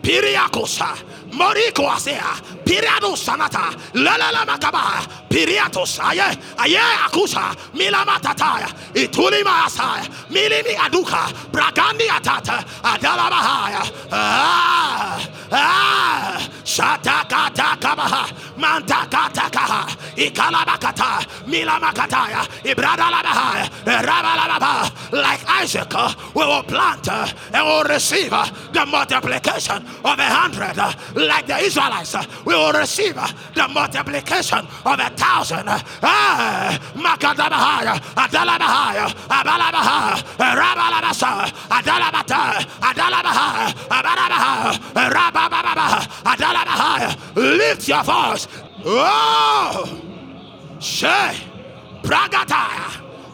Piriakosa. 0.03 1.19
Moriko 1.31 1.87
Asea, 1.87 2.58
Piriado 2.69 3.17
Sanata, 3.17 3.73
Lalala 3.95 4.45
Makaba, 4.47 5.01
Piriatos, 5.31 5.99
Aye, 6.03 6.37
Aye 6.59 6.79
Akusa, 7.07 7.55
Milamatataya, 7.73 8.69
Itulima 8.95 9.65
Asaya, 9.67 10.05
Milimi 10.29 10.75
Aduka, 10.77 11.33
Bragandi 11.51 12.09
Atata, 12.09 12.63
Adala 12.83 13.31
Bahaya, 13.31 14.09
Ah, 14.13 15.29
Ah, 15.51 16.49
Shatakata 16.65 17.77
Kabaha, 17.81 18.27
Mantakata 18.59 19.51
Kaha, 19.51 19.89
Ikalabakata, 20.17 21.25
Milamakataya, 21.47 22.45
Ibradalabahaya, 22.65 23.67
Rabalababa, 23.87 25.13
like 25.13 25.41
Isaac, 25.49 25.93
we 26.35 26.45
will 26.45 26.63
plant 26.65 27.09
and 27.09 27.67
will 27.67 27.85
receive 27.85 28.31
the 28.31 28.87
multiplication 28.87 29.77
of 30.05 30.19
a 30.19 30.25
hundred 30.25 30.77
like 31.15 31.47
the 31.47 31.57
Israelites, 31.59 32.15
uh, 32.15 32.25
we 32.45 32.55
will 32.59 32.73
receive 32.73 33.15
the 33.55 33.69
multiplication 33.69 34.59
of 34.85 34.99
a 35.01 35.11
thousand. 35.11 35.65
Ah, 36.03 36.79
Makadabahaya, 36.95 37.95
Adalabahaya, 38.15 39.07
Abalabaha, 39.29 40.19
Rabalabasa, 40.39 41.33
Adalabata, 41.71 42.43
Adalabaha, 42.81 43.73
Abalabaha, 43.89 44.73
Rabababaha, 45.15 46.01
Adalabaha. 46.25 47.37
Lift 47.37 47.89
your 47.89 48.03
voice. 48.05 48.49
Oh, 48.85 50.01
She, 50.81 51.07
Pragataya, 52.03 52.89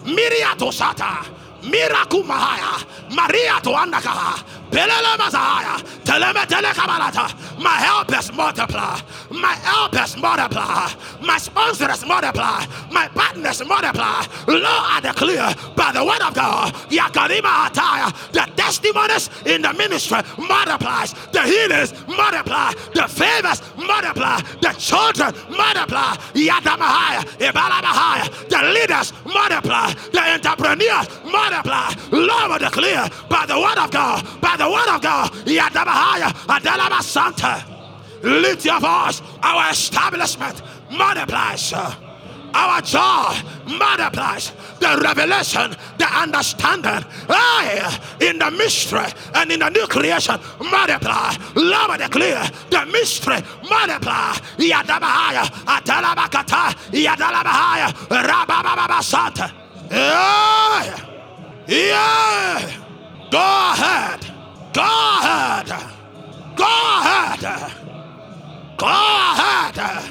Miriatosata, 0.04 1.26
Mirakumahaya, 1.62 2.84
Maria 3.14 3.60
to 3.62 3.70
Andakaha, 3.70 4.44
My 7.58 7.76
help 7.78 8.12
is 8.18 8.32
multiply. 8.32 9.00
My 9.30 9.54
help 9.54 9.94
is 9.94 10.16
multiply. 10.16 10.90
My 11.22 11.38
sponsors 11.38 12.04
multiply. 12.06 12.64
My 12.90 13.08
partners 13.08 13.62
multiply. 13.66 14.24
Lord, 14.46 14.62
I 14.64 15.00
declare 15.02 15.54
by 15.76 15.92
the 15.92 16.04
word 16.04 16.20
of 16.22 16.34
God, 16.34 16.72
Yakarima 16.90 17.68
Ataya, 17.68 18.12
the 18.32 18.44
testimonies 18.56 19.30
in 19.46 19.62
the 19.62 19.72
ministry 19.74 20.18
multiplies. 20.38 21.14
The 21.32 21.42
healers 21.42 21.92
multiply. 22.08 22.72
The 22.94 23.08
favors 23.08 23.62
multiply. 23.76 24.40
The 24.60 24.74
children 24.78 25.32
multiply. 25.56 26.14
Yadamahaya, 26.34 27.22
Ibalamahaya. 27.38 28.48
The 28.48 28.62
leaders 28.72 29.12
multiply. 29.24 29.92
The 30.12 30.20
entrepreneurs 30.34 31.08
multiply. 31.24 31.92
Lord, 32.12 32.50
I 32.52 32.58
declare 32.58 33.08
by 33.28 33.46
the 33.46 33.58
word 33.58 33.78
of 33.78 33.90
God, 33.90 34.26
by 34.40 34.56
the 34.56 34.63
word 34.70 34.88
of 34.94 35.00
God. 35.02 35.32
Lift 38.22 38.64
your 38.64 38.80
voice. 38.80 39.22
Our 39.42 39.70
establishment 39.70 40.62
multiplies. 40.90 41.72
Our 42.54 42.80
joy 42.82 43.34
multiplies 43.66 44.52
the 44.78 45.00
revelation, 45.02 45.74
the 45.98 46.04
understanding. 46.06 47.04
I, 47.28 47.98
in 48.20 48.38
the 48.38 48.50
mystery 48.52 49.06
and 49.34 49.50
in 49.50 49.58
the 49.60 49.68
new 49.70 49.86
creation, 49.86 50.38
multiply. 50.60 51.34
Love 51.56 51.98
declare 51.98 52.48
the 52.70 52.86
mystery 52.86 53.40
multiply. 53.68 54.34
Yadabahaya, 54.58 55.44
Atalabakata, 55.66 56.74
Yadalabahaya, 56.92 57.92
Rabababa 58.08 59.02
Santa. 59.02 59.52
Yeah, 59.90 60.96
yeah. 61.66 62.70
Go 63.30 63.38
ahead, 63.38 64.20
go 64.74 64.82
ahead, 64.82 65.68
go 66.56 66.64
ahead, 66.66 67.72
go 68.76 68.86
ahead. 68.86 70.10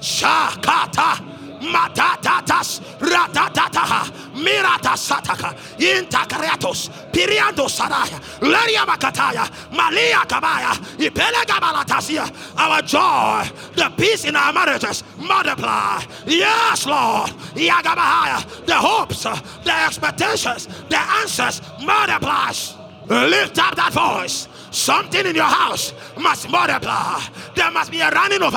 Shakata 0.00 1.34
matatatas 1.60 2.80
ratatata 3.00 4.12
mirata 4.34 4.94
sataka 4.96 5.54
intakreatos 5.78 6.90
piriando 7.10 7.66
saraya 7.68 8.20
leria 8.40 8.84
makataya 8.84 9.48
malia 9.72 10.24
kabaya 10.26 10.72
ipelega 10.98 11.58
balatasia 11.60 12.28
our 12.58 12.82
joy 12.82 13.48
the 13.76 13.90
peace 13.96 14.24
in 14.26 14.36
our 14.36 14.52
marriages 14.52 15.02
multiply. 15.16 16.02
Yes 16.26 16.86
lord. 16.86 17.30
Yagabahaya 17.54 18.66
the 18.66 18.74
hopes 18.74 19.22
the 19.22 19.72
expectations 19.86 20.66
the 20.90 20.98
answers 20.98 21.62
multiplies 21.82 22.74
lift 23.08 23.58
up 23.58 23.74
that 23.76 23.92
voice 23.92 24.48
Something 24.74 25.24
in 25.26 25.36
your 25.36 25.44
house 25.44 25.94
must 26.18 26.50
multiply. 26.50 27.20
There 27.54 27.70
must 27.70 27.92
be 27.92 28.00
a 28.00 28.10
running 28.10 28.42
over 28.42 28.56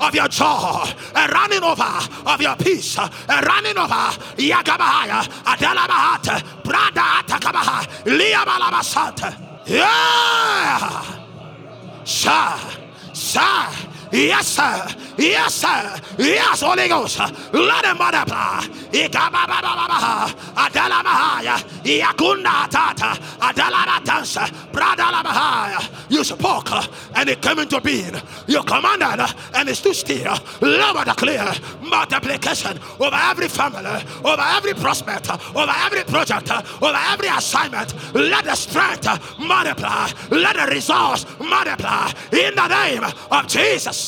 of 0.00 0.12
your 0.12 0.26
joy, 0.26 0.44
a 1.14 1.28
running 1.28 1.62
over 1.62 2.00
of 2.26 2.40
your 2.40 2.56
peace, 2.56 2.98
a 2.98 3.08
running 3.46 3.78
over. 3.78 4.10
Yagabahaya, 4.42 5.22
Adalabahat, 5.44 6.42
Brada 6.64 7.22
Atakabaha, 7.22 7.86
Liabalabasat. 8.02 9.68
Yeah. 9.68 11.24
Sha, 12.04 12.58
sha. 13.14 13.91
Yes, 14.12 14.46
sir. 14.46 14.86
Yes, 15.16 15.54
sir. 15.54 16.00
Yes, 16.18 16.60
Holy 16.60 16.88
Ghost. 16.88 17.18
Let 17.52 17.84
him 17.86 17.98
multiply. 17.98 18.60
Adalamahaya. 20.54 21.56
Yakunda 21.82 22.68
tata. 22.68 23.18
Adalamatansa. 23.40 24.46
Bradalamahaya. 24.72 26.10
You 26.10 26.24
spoke 26.24 26.70
and 27.14 27.28
it 27.30 27.40
came 27.40 27.58
into 27.60 27.80
being. 27.80 28.14
You 28.46 28.62
commanded 28.64 29.34
and 29.54 29.68
it 29.68 29.76
stood 29.76 29.96
still. 29.96 30.36
Lord, 30.60 31.06
clear 31.16 31.50
multiplication 31.80 32.78
over 33.00 33.16
every 33.16 33.48
family, 33.48 34.02
over 34.24 34.42
every 34.42 34.74
prospect, 34.74 35.30
over 35.56 35.72
every 35.86 36.04
project, 36.04 36.50
over 36.82 36.94
every 37.12 37.28
assignment. 37.28 37.94
Let 38.14 38.44
the 38.44 38.54
strength 38.54 39.08
multiply. 39.38 40.10
Let 40.30 40.56
the 40.56 40.66
resource 40.74 41.24
multiply 41.40 42.12
in 42.32 42.54
the 42.54 42.68
name 42.68 43.04
of 43.30 43.46
Jesus. 43.48 44.01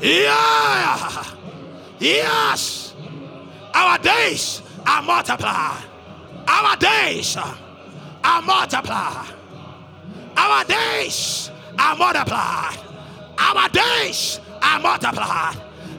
Yeah. 0.00 1.24
Yes. 1.98 2.94
Our 3.74 3.98
days 3.98 4.62
are 4.86 5.02
multiplied. 5.02 5.84
Our 6.46 6.76
days 6.76 7.36
are 7.36 8.42
multiplied. 8.42 9.28
Our 10.36 10.64
days 10.64 11.50
are 11.78 11.96
multiplied. 11.96 12.78
Our 13.38 13.68
days 13.68 14.40
are 14.62 14.80
multiplied. 14.80 15.56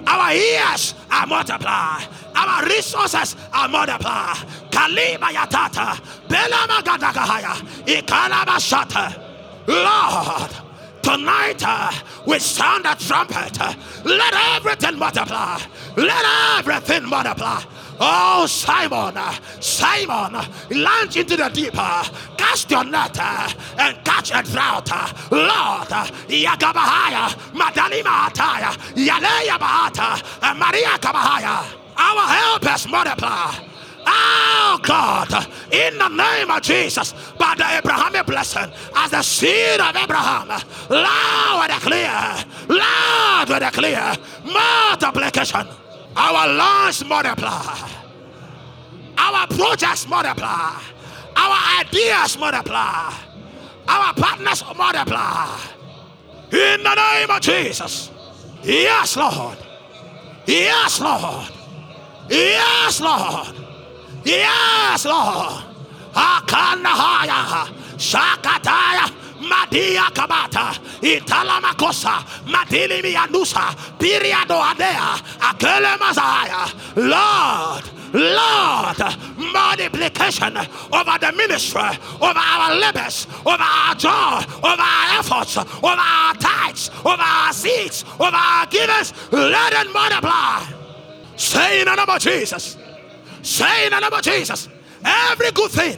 Our 0.08 0.34
years 0.34 0.96
are 1.12 1.28
multiplied. 1.28 2.08
Our 2.36 2.66
resources 2.66 3.36
are 3.54 3.68
multiplied. 3.68 4.38
Kalima 4.72 5.30
yatata. 5.30 6.00
Belama 6.28 6.82
gadagahaya. 6.82 7.54
Ikalama 7.86 8.58
shata. 8.60 9.14
Lord. 9.68 10.69
Tonight, 11.02 11.64
uh, 11.66 11.92
we 12.26 12.40
sound 12.40 12.86
a 12.86 12.96
trumpet. 12.96 13.58
Let 14.06 14.34
everything 14.56 15.00
multiply. 15.00 15.60
Let 15.96 16.26
everything 16.60 17.08
multiply. 17.10 17.62
Oh, 18.02 18.46
Simon, 18.48 19.18
uh, 19.18 19.34
Simon, 19.60 20.34
launch 20.72 21.18
into 21.18 21.36
the 21.36 21.50
deep, 21.50 21.74
uh, 21.76 22.04
cast 22.38 22.72
your 22.72 22.86
net 22.86 23.18
uh, 23.20 23.50
and 23.78 23.98
catch 24.06 24.32
a 24.32 24.42
drought. 24.42 24.90
Lord, 25.32 25.90
Yagabahaya, 26.30 27.28
Madalima 27.54 28.30
Ataya, 28.30 28.72
Yaleya 28.96 29.58
Bahata, 29.60 30.58
Maria 30.58 30.98
Kabahaya. 30.98 31.66
Our 31.98 32.28
help 32.28 32.64
has 32.64 32.88
multiplied. 32.88 33.69
Oh 34.12 34.80
God, 34.82 35.48
in 35.72 35.98
the 36.00 36.08
name 36.08 36.50
of 36.50 36.62
Jesus, 36.64 37.14
by 37.38 37.54
the 37.56 37.78
Abrahamic 37.78 38.26
blessing, 38.26 38.72
as 38.96 39.12
the 39.12 39.22
seed 39.22 39.80
of 39.80 39.96
Abraham, 39.96 40.48
loud 40.90 41.68
and 41.70 41.82
clear, 41.82 42.36
loud 42.68 43.52
and 43.52 43.74
clear, 43.74 44.16
multiplication. 44.46 45.68
Our 46.16 46.48
lands 46.48 47.06
multiply, 47.06 47.90
our 49.18 49.48
projects 49.48 50.08
multiply, 50.08 50.82
our 51.36 51.82
ideas 51.82 52.38
multiply, 52.38 53.14
our 53.88 54.14
partners 54.16 54.64
multiply. 54.76 55.60
In 56.52 56.82
the 56.82 56.96
name 56.96 57.30
of 57.30 57.42
Jesus. 57.42 58.10
Yes, 58.64 59.16
Lord. 59.16 59.58
Yes, 60.48 61.00
Lord. 61.00 61.48
Yes, 62.28 63.00
Lord. 63.00 63.69
Yes, 64.24 65.06
Lord. 65.06 65.64
Akanahaya. 66.14 67.68
Shakataya. 67.98 69.20
Madia 69.40 70.12
Kabata, 70.14 70.78
itala 71.02 71.60
Italamakosa, 71.60 72.24
Madili 72.46 73.02
Mianusa, 73.02 73.74
Piriado 73.98 74.62
Adea, 74.62 75.18
Akele 75.40 75.98
Mazaya, 75.98 76.68
Lord, 76.96 77.84
Lord, 78.14 78.98
multiplication 79.54 80.58
over 80.92 81.18
the 81.20 81.32
ministry, 81.36 81.82
over 82.22 82.40
our 82.40 82.76
labors, 82.76 83.28
over 83.46 83.64
our 83.64 83.96
joy, 83.96 84.44
over 84.58 84.82
our 84.82 85.20
efforts, 85.20 85.58
over 85.58 85.88
our 85.88 86.34
tithes, 86.36 86.92
over 87.06 87.22
our 87.22 87.54
seeds, 87.54 88.04
over 88.20 88.36
our 88.36 88.66
givers, 88.68 89.14
let 89.32 89.74
it 89.74 89.94
multiply. 89.94 90.66
Say 91.38 91.80
in 91.82 91.86
the 91.86 91.96
name 91.96 92.10
of 92.10 92.20
Jesus. 92.20 92.79
Say 93.50 93.86
in 93.88 93.92
the 93.92 94.00
name 94.00 94.14
of 94.14 94.22
Jesus, 94.22 94.70
every 95.04 95.50
good 95.54 95.72
thing 95.72 95.98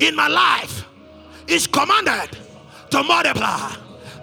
in 0.00 0.16
my 0.16 0.28
life 0.28 0.86
is 1.46 1.66
commanded 1.66 2.38
to 2.88 3.02
multiply. 3.02 3.76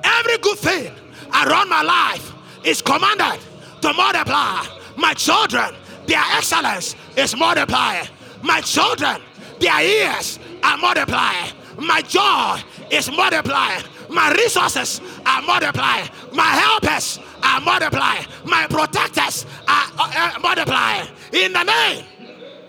Every 0.03 0.39
good 0.39 0.57
thing 0.57 0.91
around 1.31 1.69
my 1.69 1.83
life 1.83 2.33
is 2.65 2.81
commanded 2.81 3.39
to 3.81 3.93
multiply. 3.93 4.65
My 4.97 5.13
children, 5.13 5.75
their 6.07 6.23
excellence 6.35 6.95
is 7.15 7.37
multiplying. 7.37 8.07
My 8.41 8.61
children, 8.61 9.21
their 9.59 9.79
ears 9.79 10.39
are 10.63 10.77
multiplying. 10.77 11.51
My 11.77 12.01
joy 12.01 12.59
is 12.89 13.11
multiplying. 13.11 13.83
My 14.09 14.31
resources 14.31 14.99
are 15.27 15.43
multiplying. 15.43 16.09
My 16.33 16.41
helpers 16.41 17.19
are 17.43 17.61
multiplying. 17.61 18.25
My 18.45 18.65
protectors 18.65 19.45
are 19.67 19.91
uh, 19.99 20.39
multiplying. 20.41 21.07
In 21.33 21.53
the 21.53 21.63
name 21.63 22.03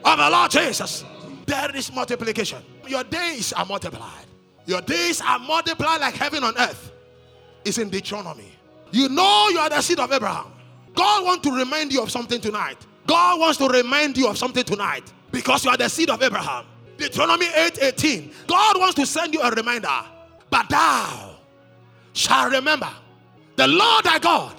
of 0.08 0.18
the 0.18 0.30
Lord 0.30 0.50
Jesus, 0.50 1.04
there 1.46 1.74
is 1.74 1.92
multiplication. 1.92 2.62
Your 2.86 3.04
days 3.04 3.52
are 3.52 3.66
multiplied. 3.66 4.26
Your 4.66 4.80
days 4.80 5.20
are 5.20 5.38
multiplied 5.38 6.00
like 6.00 6.14
heaven 6.14 6.44
on 6.44 6.56
earth. 6.58 6.92
It's 7.64 7.78
in 7.78 7.90
Deuteronomy. 7.90 8.52
You 8.90 9.08
know 9.08 9.48
you 9.50 9.58
are 9.58 9.68
the 9.68 9.80
seed 9.80 9.98
of 9.98 10.12
Abraham. 10.12 10.52
God 10.94 11.24
wants 11.24 11.48
to 11.48 11.54
remind 11.54 11.92
you 11.92 12.02
of 12.02 12.10
something 12.10 12.40
tonight. 12.40 12.78
God 13.06 13.40
wants 13.40 13.58
to 13.58 13.68
remind 13.68 14.16
you 14.16 14.28
of 14.28 14.36
something 14.36 14.64
tonight 14.64 15.10
because 15.30 15.64
you 15.64 15.70
are 15.70 15.76
the 15.76 15.88
seed 15.88 16.10
of 16.10 16.22
Abraham. 16.22 16.66
Deuteronomy 16.96 17.46
8 17.54 17.78
18. 17.80 18.32
God 18.46 18.78
wants 18.78 18.94
to 18.96 19.06
send 19.06 19.32
you 19.32 19.40
a 19.40 19.50
reminder. 19.50 19.88
But 20.50 20.68
thou 20.68 21.36
shalt 22.12 22.52
remember 22.52 22.90
the 23.56 23.66
Lord 23.66 24.04
thy 24.04 24.18
God, 24.18 24.54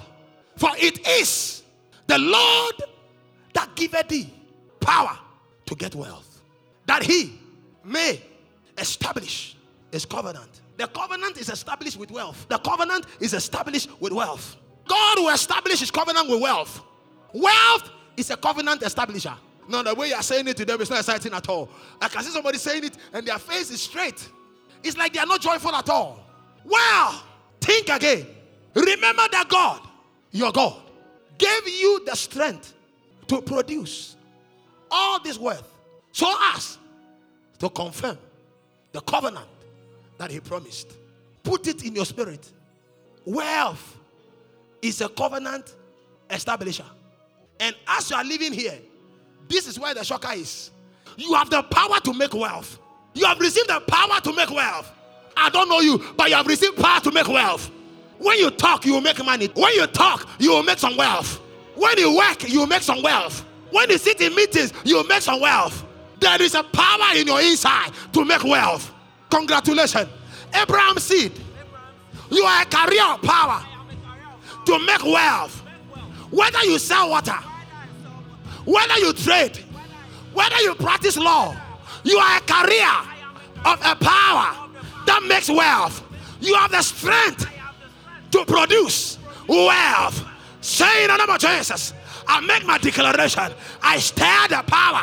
for 0.56 0.70
it 0.76 1.06
is 1.06 1.62
the 2.06 2.18
Lord 2.18 2.74
that 3.54 3.74
giveth 3.76 4.08
thee 4.08 4.32
power 4.80 5.18
to 5.70 5.76
get 5.76 5.94
wealth, 5.94 6.42
that 6.86 7.02
he 7.02 7.38
may 7.84 8.20
establish 8.76 9.56
his 9.92 10.04
covenant. 10.04 10.60
The 10.76 10.88
covenant 10.88 11.38
is 11.38 11.48
established 11.48 11.96
with 11.96 12.10
wealth. 12.10 12.46
The 12.48 12.58
covenant 12.58 13.06
is 13.20 13.34
established 13.34 13.88
with 14.00 14.12
wealth. 14.12 14.56
God 14.88 15.18
will 15.18 15.32
establish 15.32 15.78
his 15.78 15.90
covenant 15.90 16.28
with 16.28 16.42
wealth. 16.42 16.82
Wealth 17.32 17.90
is 18.16 18.30
a 18.30 18.36
covenant 18.36 18.82
establisher. 18.82 19.36
No, 19.68 19.84
the 19.84 19.94
way 19.94 20.08
you 20.08 20.14
are 20.14 20.22
saying 20.22 20.48
it 20.48 20.56
to 20.56 20.64
them 20.64 20.80
is 20.80 20.90
not 20.90 20.98
exciting 20.98 21.32
at 21.32 21.48
all. 21.48 21.68
I 22.00 22.08
can 22.08 22.24
see 22.24 22.30
somebody 22.30 22.58
saying 22.58 22.84
it 22.84 22.96
and 23.12 23.24
their 23.24 23.38
face 23.38 23.70
is 23.70 23.80
straight. 23.80 24.28
It's 24.82 24.96
like 24.96 25.12
they 25.12 25.20
are 25.20 25.26
not 25.26 25.40
joyful 25.40 25.72
at 25.74 25.88
all. 25.88 26.18
Well, 26.64 27.22
think 27.60 27.88
again. 27.88 28.26
Remember 28.74 29.26
that 29.30 29.46
God, 29.48 29.80
your 30.32 30.50
God, 30.50 30.82
gave 31.38 31.68
you 31.68 32.04
the 32.04 32.16
strength 32.16 32.74
to 33.28 33.40
produce 33.40 34.16
all 34.90 35.20
this 35.20 35.38
wealth 35.38 35.72
so 36.12 36.32
as 36.54 36.78
to 37.58 37.68
confirm 37.68 38.18
the 38.92 39.00
covenant 39.00 39.46
that 40.18 40.30
he 40.30 40.40
promised. 40.40 40.96
Put 41.42 41.66
it 41.68 41.84
in 41.84 41.94
your 41.94 42.04
spirit. 42.04 42.50
Wealth 43.24 43.98
is 44.82 45.00
a 45.00 45.08
covenant 45.08 45.74
establisher. 46.28 46.84
And 47.58 47.74
as 47.86 48.10
you 48.10 48.16
are 48.16 48.24
living 48.24 48.52
here, 48.52 48.78
this 49.48 49.66
is 49.66 49.78
where 49.78 49.94
the 49.94 50.04
shocker 50.04 50.32
is. 50.32 50.70
You 51.16 51.34
have 51.34 51.50
the 51.50 51.62
power 51.62 52.00
to 52.00 52.14
make 52.14 52.32
wealth. 52.34 52.78
You 53.14 53.26
have 53.26 53.38
received 53.40 53.68
the 53.68 53.80
power 53.80 54.20
to 54.20 54.32
make 54.32 54.50
wealth. 54.50 54.90
I 55.36 55.50
don't 55.50 55.68
know 55.68 55.80
you, 55.80 56.02
but 56.16 56.28
you 56.30 56.36
have 56.36 56.46
received 56.46 56.76
power 56.76 57.00
to 57.00 57.10
make 57.10 57.28
wealth. 57.28 57.70
When 58.18 58.38
you 58.38 58.50
talk, 58.50 58.84
you 58.84 58.94
will 58.94 59.00
make 59.00 59.22
money. 59.24 59.46
When 59.54 59.72
you 59.74 59.86
talk, 59.86 60.28
you 60.38 60.50
will 60.50 60.62
make 60.62 60.78
some 60.78 60.96
wealth. 60.96 61.40
When 61.74 61.96
you 61.98 62.16
work, 62.16 62.48
you 62.48 62.60
will 62.60 62.66
make 62.66 62.82
some 62.82 63.02
wealth. 63.02 63.44
When 63.70 63.90
you 63.90 63.98
sit 63.98 64.20
in 64.20 64.34
meetings, 64.34 64.72
you 64.84 65.06
make 65.08 65.22
some 65.22 65.40
wealth. 65.40 65.84
There 66.18 66.40
is 66.42 66.54
a 66.54 66.62
power 66.62 67.16
in 67.16 67.26
your 67.26 67.40
inside 67.40 67.92
to 68.12 68.24
make 68.24 68.44
wealth. 68.44 68.92
Congratulations. 69.30 70.08
Abraham 70.54 70.98
seed. 70.98 71.32
You 72.30 72.42
are 72.44 72.62
a 72.62 72.66
carrier 72.66 73.02
of 73.02 73.22
power 73.22 73.64
to 74.66 74.78
make 74.80 75.04
wealth. 75.04 75.60
Whether 76.30 76.62
you 76.64 76.78
sell 76.78 77.10
water, 77.10 77.38
whether 78.64 78.98
you 78.98 79.12
trade, 79.12 79.56
whether 80.32 80.56
you 80.60 80.74
practice 80.74 81.16
law, 81.16 81.56
you 82.04 82.18
are 82.18 82.38
a 82.38 82.40
carrier 82.42 83.10
of 83.64 83.80
a 83.84 83.96
power 83.96 84.68
that 85.06 85.22
makes 85.26 85.48
wealth. 85.48 86.04
You 86.40 86.54
have 86.54 86.70
the 86.70 86.82
strength 86.82 87.46
to 88.30 88.44
produce 88.44 89.18
wealth. 89.48 90.24
Say 90.60 91.04
in 91.04 91.10
the 91.10 91.16
name 91.16 91.30
of 91.30 91.40
Jesus, 91.40 91.94
I 92.30 92.38
make 92.42 92.64
my 92.64 92.78
declaration. 92.78 93.52
I 93.82 93.98
stir 93.98 94.46
the 94.48 94.62
power 94.64 95.02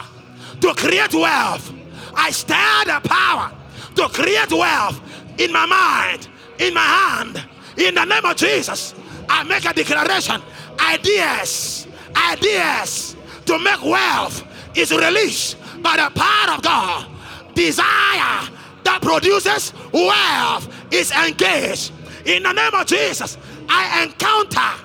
to 0.62 0.74
create 0.74 1.14
wealth. 1.14 1.74
I 2.16 2.32
stir 2.32 2.86
the 2.86 3.02
power 3.04 3.52
to 3.96 4.08
create 4.08 4.50
wealth 4.50 5.02
in 5.38 5.52
my 5.52 5.66
mind, 5.66 6.30
in 6.58 6.74
my 6.74 6.80
hand. 6.80 7.44
In 7.76 7.96
the 7.96 8.06
name 8.06 8.24
of 8.24 8.38
Jesus, 8.38 8.96
I 9.28 9.44
make 9.44 9.66
a 9.66 9.74
declaration. 9.74 10.42
Ideas, 10.80 11.88
ideas 12.16 13.18
to 13.46 13.60
make 13.60 13.84
wealth 13.84 14.46
is 14.74 14.92
released 14.92 15.58
by 15.84 15.98
the 15.98 16.10
power 16.18 16.56
of 16.56 16.62
God. 16.62 17.08
Desire 17.54 18.48
that 18.86 19.00
produces 19.02 19.74
wealth 19.92 20.74
is 20.94 21.12
engaged. 21.12 21.92
In 22.26 22.44
the 22.44 22.54
name 22.54 22.74
of 22.74 22.88
Jesus, 22.88 23.38
I 23.68 24.04
encounter, 24.04 24.82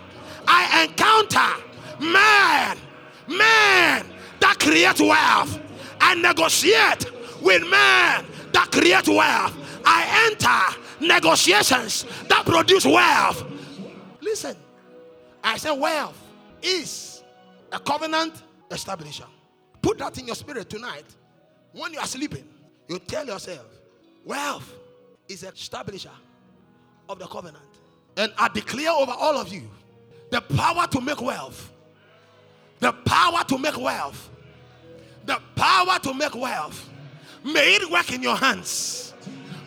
I 0.49 0.89
encounter 0.89 1.63
man, 2.03 2.79
man 3.29 4.07
that 4.41 4.59
create 4.59 5.01
wealth. 5.01 5.61
I 6.01 6.15
negotiate 6.15 7.07
with 7.41 7.63
man 7.69 8.27
that 8.53 8.71
create 8.71 9.09
wealth. 9.09 9.57
I 9.85 10.29
enter 10.31 11.07
negotiations 11.07 12.05
that 12.29 12.45
produce 12.45 12.85
wealth. 12.85 13.45
Listen, 14.21 14.57
I 15.43 15.57
said 15.57 15.73
wealth 15.73 16.19
is 16.63 17.23
a 17.71 17.79
covenant 17.79 18.43
establisher. 18.71 19.27
Put 19.81 19.99
that 19.99 20.19
in 20.19 20.27
your 20.27 20.37
spirit 20.37 20.71
tonight. 20.71 21.05
When 21.73 21.93
you 21.93 21.99
are 21.99 22.07
sleeping, 22.07 22.49
you 22.89 22.99
tell 22.99 23.27
yourself, 23.27 23.67
wealth 24.25 24.73
is 25.29 25.43
an 25.43 25.53
establisher 25.53 26.11
of 27.09 27.19
the 27.19 27.27
covenant. 27.27 27.65
And 28.17 28.33
I 28.39 28.49
declare 28.49 28.91
over 28.91 29.13
all 29.13 29.37
of 29.39 29.53
you 29.53 29.69
the 30.31 30.41
power 30.41 30.87
to 30.87 31.01
make 31.01 31.21
wealth. 31.21 31.72
The 32.83 32.91
power 32.91 33.45
to 33.45 33.59
make 33.59 33.79
wealth. 33.79 34.29
The 35.25 35.39
power 35.55 36.01
to 36.01 36.13
make 36.13 36.35
wealth. 36.35 36.91
May 37.45 37.77
it 37.77 37.89
work 37.89 38.13
in 38.13 38.25
your 38.25 38.35
hands. 38.35 39.15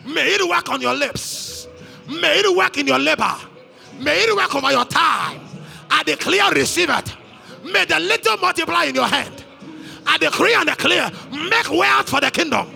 May 0.04 0.34
it 0.34 0.46
work 0.46 0.68
on 0.68 0.82
your 0.82 0.92
lips. 0.92 1.66
May 2.06 2.40
it 2.40 2.54
work 2.54 2.76
in 2.76 2.86
your 2.86 2.98
labor. 2.98 3.34
May 3.98 4.18
it 4.18 4.36
work 4.36 4.54
over 4.54 4.70
your 4.70 4.84
time. 4.84 5.40
I 5.90 6.02
declare, 6.02 6.50
receive 6.52 6.90
it. 6.90 7.16
May 7.64 7.86
the 7.86 7.98
little 7.98 8.36
multiply 8.36 8.84
in 8.84 8.94
your 8.94 9.06
hand. 9.06 9.44
I 10.06 10.18
decree 10.18 10.52
and 10.52 10.68
declare, 10.68 11.10
make 11.32 11.70
wealth 11.70 12.10
for 12.10 12.20
the 12.20 12.30
kingdom. 12.30 12.68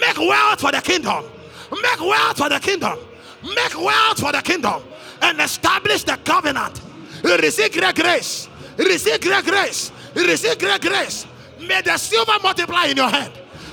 Make 0.00 0.18
wealth 0.18 0.62
for 0.62 0.72
the 0.72 0.80
kingdom. 0.80 1.24
Make 1.70 2.00
wealth 2.00 2.38
for 2.38 2.48
the 2.48 2.58
kingdom. 2.58 2.98
Make 3.44 3.78
wealth 3.78 4.18
for 4.18 4.32
the 4.32 4.42
kingdom. 4.42 4.82
And 5.22 5.40
establish 5.40 6.02
the 6.02 6.18
covenant. 6.24 6.80
Receive 7.22 7.70
great 7.70 7.94
grace. 7.94 8.48
Receive 8.78 9.20
great 9.20 9.44
grace. 9.44 9.90
Receive 10.14 10.58
great 10.58 10.80
grace. 10.80 11.26
May 11.60 11.82
the 11.82 11.96
silver 11.96 12.34
multiply 12.42 12.86
in 12.86 12.96
your 12.96 13.08
hand. 13.08 13.32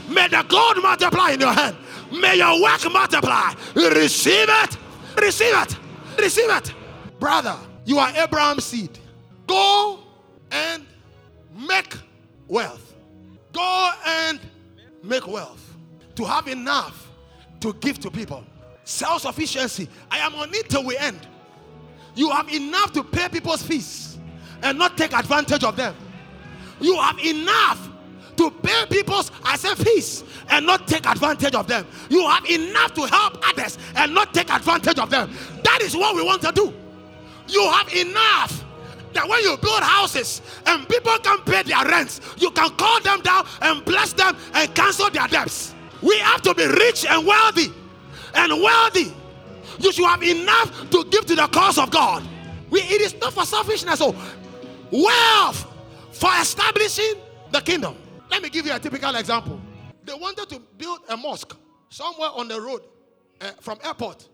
May 0.09 0.27
the 0.27 0.43
gold 0.47 0.81
multiply 0.81 1.31
in 1.31 1.39
your 1.41 1.53
hand. 1.53 1.75
May 2.11 2.37
your 2.37 2.61
work 2.61 2.81
multiply. 2.91 3.53
Receive 3.75 4.47
it. 4.49 4.77
Receive 5.17 5.53
it. 5.55 5.77
Receive 6.17 6.49
it. 6.49 6.73
Brother, 7.19 7.57
you 7.85 7.99
are 7.99 8.09
Abraham's 8.15 8.65
seed. 8.65 8.97
Go 9.47 9.99
and 10.51 10.85
make 11.55 11.95
wealth. 12.47 12.93
Go 13.51 13.91
and 14.05 14.39
make 15.03 15.27
wealth. 15.27 15.75
To 16.15 16.25
have 16.25 16.47
enough 16.47 17.09
to 17.59 17.73
give 17.73 17.99
to 18.01 18.11
people. 18.11 18.43
Self 18.83 19.23
sufficiency. 19.23 19.89
I 20.11 20.19
am 20.19 20.35
on 20.35 20.53
it 20.53 20.69
till 20.69 20.83
we 20.83 20.97
end. 20.97 21.19
You 22.15 22.29
have 22.29 22.49
enough 22.53 22.93
to 22.93 23.03
pay 23.03 23.27
people's 23.29 23.63
fees 23.63 24.12
and 24.63 24.77
not 24.79 24.97
take 24.97 25.13
advantage 25.13 25.63
of 25.63 25.75
them. 25.75 25.95
You 26.79 26.99
have 26.99 27.19
enough 27.19 27.89
to 28.37 28.49
pay 28.49 28.85
people's 28.89 29.31
I 29.43 29.57
say 29.57 29.75
fees 29.75 30.23
and 30.49 30.65
not 30.65 30.87
take 30.87 31.05
advantage 31.05 31.53
of 31.53 31.67
them. 31.67 31.85
You 32.09 32.27
have 32.27 32.45
enough 32.49 32.93
to 32.95 33.01
help 33.05 33.37
others 33.47 33.77
and 33.95 34.13
not 34.13 34.33
take 34.33 34.51
advantage 34.51 34.97
of 34.97 35.09
them. 35.09 35.31
That 35.63 35.81
is 35.81 35.95
what 35.95 36.15
we 36.15 36.23
want 36.23 36.41
to 36.41 36.51
do. 36.51 36.73
You 37.47 37.69
have 37.71 37.93
enough 37.93 38.63
that 39.13 39.27
when 39.27 39.41
you 39.43 39.55
build 39.57 39.83
houses 39.83 40.41
and 40.65 40.87
people 40.89 41.15
can 41.19 41.39
pay 41.41 41.63
their 41.63 41.85
rents, 41.85 42.21
you 42.37 42.49
can 42.51 42.69
call 42.71 42.99
them 43.01 43.21
down 43.21 43.45
and 43.61 43.85
bless 43.85 44.13
them 44.13 44.35
and 44.53 44.73
cancel 44.73 45.09
their 45.11 45.27
debts. 45.27 45.75
We 46.01 46.17
have 46.19 46.41
to 46.43 46.53
be 46.55 46.65
rich 46.65 47.05
and 47.05 47.25
wealthy. 47.25 47.71
And 48.33 48.51
wealthy. 48.51 49.13
You 49.79 49.91
should 49.91 50.05
have 50.05 50.23
enough 50.23 50.89
to 50.89 51.05
give 51.05 51.25
to 51.27 51.35
the 51.35 51.47
cause 51.47 51.77
of 51.77 51.91
God. 51.91 52.27
We, 52.69 52.81
it 52.81 53.01
is 53.01 53.13
not 53.21 53.33
for 53.33 53.45
selfishness. 53.45 53.99
So, 53.99 54.15
wealth 54.93 55.67
for 56.11 56.29
establishing 56.39 57.15
the 57.51 57.59
kingdom. 57.59 57.95
Let 58.29 58.41
me 58.43 58.49
give 58.49 58.65
you 58.65 58.73
a 58.73 58.79
typical 58.79 59.15
example. 59.15 59.59
They 60.05 60.13
wanted 60.13 60.49
to 60.49 60.59
build 60.77 60.99
a 61.09 61.17
mosque 61.17 61.55
somewhere 61.89 62.29
on 62.35 62.47
the 62.47 62.59
road 62.61 62.81
uh, 63.41 63.51
from 63.59 63.79
airport. 63.83 64.27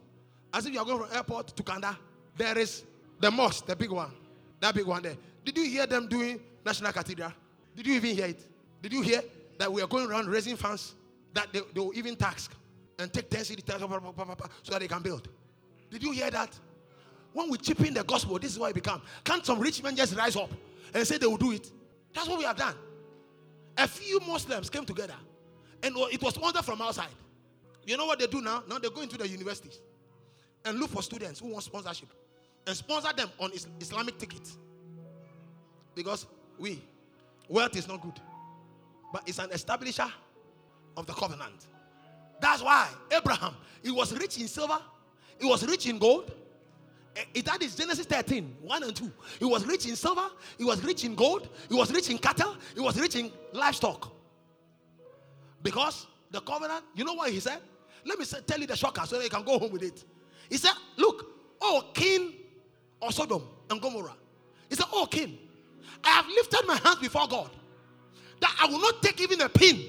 As 0.53 0.65
if 0.65 0.73
you 0.73 0.79
are 0.79 0.85
going 0.85 0.99
from 1.05 1.15
airport 1.15 1.47
to 1.55 1.63
Kanda. 1.63 1.97
There 2.37 2.57
is 2.57 2.83
the 3.19 3.31
mosque, 3.31 3.65
the 3.65 3.75
big 3.75 3.91
one. 3.91 4.11
That 4.59 4.75
big 4.75 4.85
one 4.85 5.03
there. 5.03 5.15
Did 5.45 5.57
you 5.57 5.65
hear 5.65 5.85
them 5.85 6.07
doing 6.07 6.39
National 6.65 6.91
Cathedral? 6.91 7.31
Did 7.75 7.87
you 7.87 7.93
even 7.95 8.15
hear 8.15 8.25
it? 8.25 8.45
Did 8.81 8.93
you 8.93 9.01
hear 9.01 9.21
that 9.57 9.71
we 9.71 9.81
are 9.81 9.87
going 9.87 10.09
around 10.09 10.27
raising 10.27 10.55
funds 10.55 10.95
that 11.33 11.47
they, 11.53 11.61
they 11.73 11.79
will 11.79 11.93
even 11.95 12.15
tax 12.15 12.49
and 12.97 13.11
take 13.11 13.29
10 13.29 13.45
city 13.45 13.61
tax 13.61 13.79
so 13.81 13.87
that 14.71 14.79
they 14.79 14.87
can 14.87 15.01
build? 15.01 15.27
Did 15.91 16.03
you 16.03 16.11
hear 16.11 16.29
that? 16.31 16.57
When 17.33 17.49
we 17.49 17.57
chip 17.57 17.79
in 17.81 17.93
the 17.93 18.03
gospel, 18.03 18.39
this 18.39 18.53
is 18.53 18.59
what 18.59 18.71
it 18.71 18.73
becomes. 18.75 19.03
Can't 19.23 19.45
some 19.45 19.59
rich 19.59 19.83
men 19.83 19.95
just 19.95 20.15
rise 20.15 20.35
up 20.35 20.49
and 20.93 21.07
say 21.07 21.17
they 21.17 21.27
will 21.27 21.37
do 21.37 21.51
it? 21.51 21.71
That's 22.13 22.27
what 22.27 22.39
we 22.39 22.45
have 22.45 22.57
done. 22.57 22.75
A 23.77 23.87
few 23.87 24.19
Muslims 24.21 24.69
came 24.69 24.85
together 24.85 25.15
and 25.83 25.95
it 26.11 26.21
was 26.21 26.37
ordered 26.37 26.65
from 26.65 26.81
outside. 26.81 27.07
You 27.85 27.97
know 27.97 28.05
what 28.05 28.19
they 28.19 28.27
do 28.27 28.41
now? 28.41 28.63
Now 28.67 28.79
they 28.79 28.89
go 28.89 29.01
into 29.01 29.17
the 29.17 29.27
universities 29.27 29.79
and 30.65 30.79
look 30.79 30.89
for 30.89 31.01
students 31.01 31.39
who 31.39 31.47
want 31.47 31.63
sponsorship 31.63 32.09
and 32.67 32.75
sponsor 32.75 33.13
them 33.15 33.29
on 33.39 33.51
Islamic 33.79 34.17
tickets. 34.17 34.57
Because 35.95 36.25
we, 36.57 36.81
wealth 37.47 37.75
is 37.75 37.87
not 37.87 38.01
good, 38.01 38.19
but 39.13 39.23
it's 39.27 39.39
an 39.39 39.49
establisher 39.49 40.11
of 40.97 41.05
the 41.05 41.13
covenant. 41.13 41.67
That's 42.41 42.61
why 42.61 42.87
Abraham, 43.11 43.55
he 43.83 43.91
was 43.91 44.13
rich 44.17 44.39
in 44.39 44.47
silver, 44.47 44.79
he 45.39 45.47
was 45.47 45.65
rich 45.65 45.87
in 45.87 45.97
gold. 45.97 46.31
Eh, 47.35 47.41
that 47.41 47.61
is 47.61 47.75
Genesis 47.75 48.05
13, 48.05 48.55
1 48.61 48.83
and 48.83 48.95
2. 48.95 49.11
He 49.39 49.45
was 49.45 49.65
rich 49.65 49.87
in 49.87 49.95
silver, 49.95 50.27
he 50.57 50.63
was 50.63 50.83
rich 50.83 51.03
in 51.03 51.15
gold, 51.15 51.49
he 51.67 51.75
was 51.75 51.91
rich 51.91 52.09
in 52.09 52.17
cattle, 52.17 52.55
he 52.73 52.81
was 52.81 52.99
rich 52.99 53.15
in 53.15 53.31
livestock. 53.53 54.11
Because 55.61 56.07
the 56.31 56.39
covenant, 56.41 56.83
you 56.95 57.03
know 57.03 57.13
what 57.13 57.31
he 57.31 57.39
said? 57.39 57.59
Let 58.05 58.17
me 58.17 58.25
say, 58.25 58.39
tell 58.45 58.59
you 58.59 58.67
the 58.67 58.75
shocker 58.75 59.05
so 59.05 59.17
that 59.17 59.23
you 59.23 59.29
can 59.29 59.43
go 59.43 59.59
home 59.59 59.71
with 59.71 59.83
it. 59.83 60.03
He 60.49 60.57
said, 60.57 60.71
Look, 60.97 61.25
oh, 61.61 61.89
king 61.93 62.33
of 63.01 63.13
Sodom 63.13 63.43
and 63.69 63.81
Gomorrah. 63.81 64.15
He 64.69 64.75
said, 64.75 64.85
Oh, 64.93 65.05
king, 65.05 65.37
I 66.03 66.09
have 66.09 66.27
lifted 66.27 66.65
my 66.65 66.77
hands 66.77 66.99
before 66.99 67.27
God 67.27 67.49
that 68.39 68.55
I 68.61 68.67
will 68.67 68.79
not 68.79 69.01
take 69.01 69.19
even 69.21 69.41
a 69.41 69.49
pin. 69.49 69.83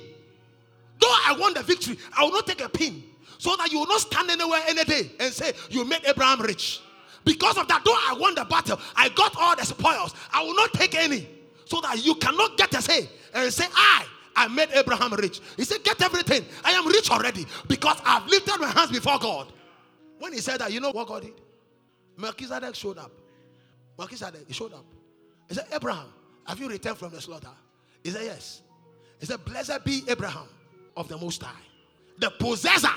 Though 1.01 1.15
I 1.27 1.37
want 1.39 1.57
the 1.57 1.63
victory, 1.63 1.97
I 2.17 2.25
will 2.25 2.33
not 2.33 2.47
take 2.47 2.61
a 2.61 2.69
pin. 2.69 3.05
So 3.39 3.57
that 3.57 3.73
you 3.73 3.79
will 3.79 3.87
not 3.87 4.01
stand 4.01 4.31
anywhere 4.31 4.61
any 4.67 4.85
day 4.85 5.13
and 5.19 5.33
say, 5.33 5.53
You 5.71 5.85
made 5.85 6.05
Abraham 6.05 6.41
rich. 6.43 6.81
Because 7.25 7.59
of 7.59 7.69
that, 7.69 7.83
though 7.85 7.93
I 7.93 8.17
won 8.19 8.35
the 8.35 8.45
battle, 8.45 8.81
I 8.97 9.09
got 9.11 9.35
all 9.39 9.55
the 9.57 9.65
spoils. 9.65 10.15
I 10.33 10.43
will 10.43 10.55
not 10.55 10.73
take 10.73 10.95
any. 10.95 11.29
so 11.71 11.81
that 11.83 12.05
you 12.05 12.17
cannot 12.17 12.57
get 12.57 12.75
a 12.75 12.83
say 12.83 13.09
and 13.33 13.53
say, 13.53 13.65
I, 13.73 14.05
I 14.35 14.49
made 14.49 14.69
Abraham 14.75 15.13
rich. 15.15 15.41
He 15.57 15.65
said, 15.65 15.85
Get 15.85 16.03
everything. 16.03 16.45
I 16.65 16.73
am 16.73 16.87
rich 16.87 17.11
already 17.11 17.47
because 17.69 18.01
I've 18.05 18.27
lifted 18.27 18.59
my 18.59 18.67
hands 18.69 18.91
before 18.91 19.19
God. 19.21 19.53
When 20.19 20.33
he 20.33 20.41
said 20.41 20.59
that, 20.61 20.73
you 20.73 20.81
know 20.81 20.91
what 20.91 21.07
God 21.07 21.23
did? 21.23 21.35
Melchizedek 22.17 22.75
showed 22.75 22.99
up. 22.99 23.13
Melchizedek, 23.99 24.43
he 24.49 24.53
showed 24.53 24.73
up. 24.75 24.85
He 25.49 25.55
said, 25.55 25.67
Abraham, 25.73 26.07
have 26.47 26.59
you 26.59 26.69
returned 26.69 26.99
from 26.99 27.11
the 27.13 27.21
slaughter? 27.21 27.49
He 28.03 28.11
said, 28.11 28.23
Yes. 28.25 28.63
He 29.21 29.27
said, 29.27 29.45
Blessed 29.45 29.85
be 29.85 30.03
Abraham 30.09 30.49
of 30.97 31.07
the 31.09 31.19
Most 31.19 31.43
High, 31.43 31.61
the 32.19 32.31
possessor 32.31 32.89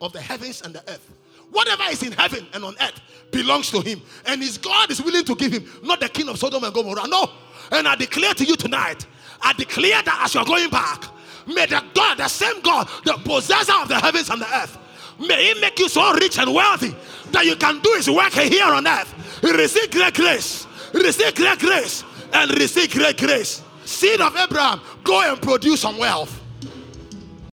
of 0.00 0.12
the 0.14 0.20
heavens 0.20 0.62
and 0.62 0.74
the 0.74 0.80
earth. 0.90 1.10
Whatever 1.50 1.84
is 1.90 2.02
in 2.02 2.12
heaven 2.12 2.46
and 2.52 2.64
on 2.64 2.74
earth 2.80 3.00
belongs 3.30 3.70
to 3.70 3.80
him. 3.80 4.00
And 4.26 4.42
his 4.42 4.58
God 4.58 4.90
is 4.90 5.02
willing 5.02 5.24
to 5.24 5.34
give 5.34 5.52
him, 5.52 5.68
not 5.82 6.00
the 6.00 6.08
king 6.08 6.28
of 6.28 6.38
Sodom 6.38 6.64
and 6.64 6.74
Gomorrah. 6.74 7.06
No. 7.08 7.30
And 7.72 7.86
I 7.86 7.96
declare 7.96 8.34
to 8.34 8.44
you 8.44 8.56
tonight, 8.56 9.06
I 9.42 9.52
declare 9.52 10.02
that 10.02 10.20
as 10.24 10.34
you're 10.34 10.44
going 10.44 10.70
back, 10.70 11.04
may 11.46 11.66
the 11.66 11.82
God, 11.94 12.18
the 12.18 12.28
same 12.28 12.60
God, 12.60 12.88
the 13.04 13.14
possessor 13.24 13.72
of 13.80 13.88
the 13.88 13.98
heavens 13.98 14.30
and 14.30 14.40
the 14.40 14.56
earth, 14.56 14.78
may 15.18 15.52
he 15.54 15.60
make 15.60 15.78
you 15.78 15.88
so 15.88 16.12
rich 16.14 16.38
and 16.38 16.52
wealthy 16.52 16.94
that 17.32 17.44
you 17.44 17.56
can 17.56 17.80
do 17.80 17.94
his 17.94 18.10
work 18.10 18.32
here 18.32 18.64
on 18.64 18.86
earth. 18.86 19.42
Receive 19.42 19.90
great 19.90 20.14
grace. 20.14 20.66
Receive 20.92 21.34
great 21.34 21.58
grace. 21.58 22.04
And 22.32 22.50
receive 22.52 22.92
great 22.92 23.18
grace. 23.18 23.62
Seed 23.84 24.20
of 24.20 24.36
Abraham, 24.36 24.80
go 25.02 25.20
and 25.20 25.40
produce 25.40 25.80
some 25.80 25.98
wealth. 25.98 26.39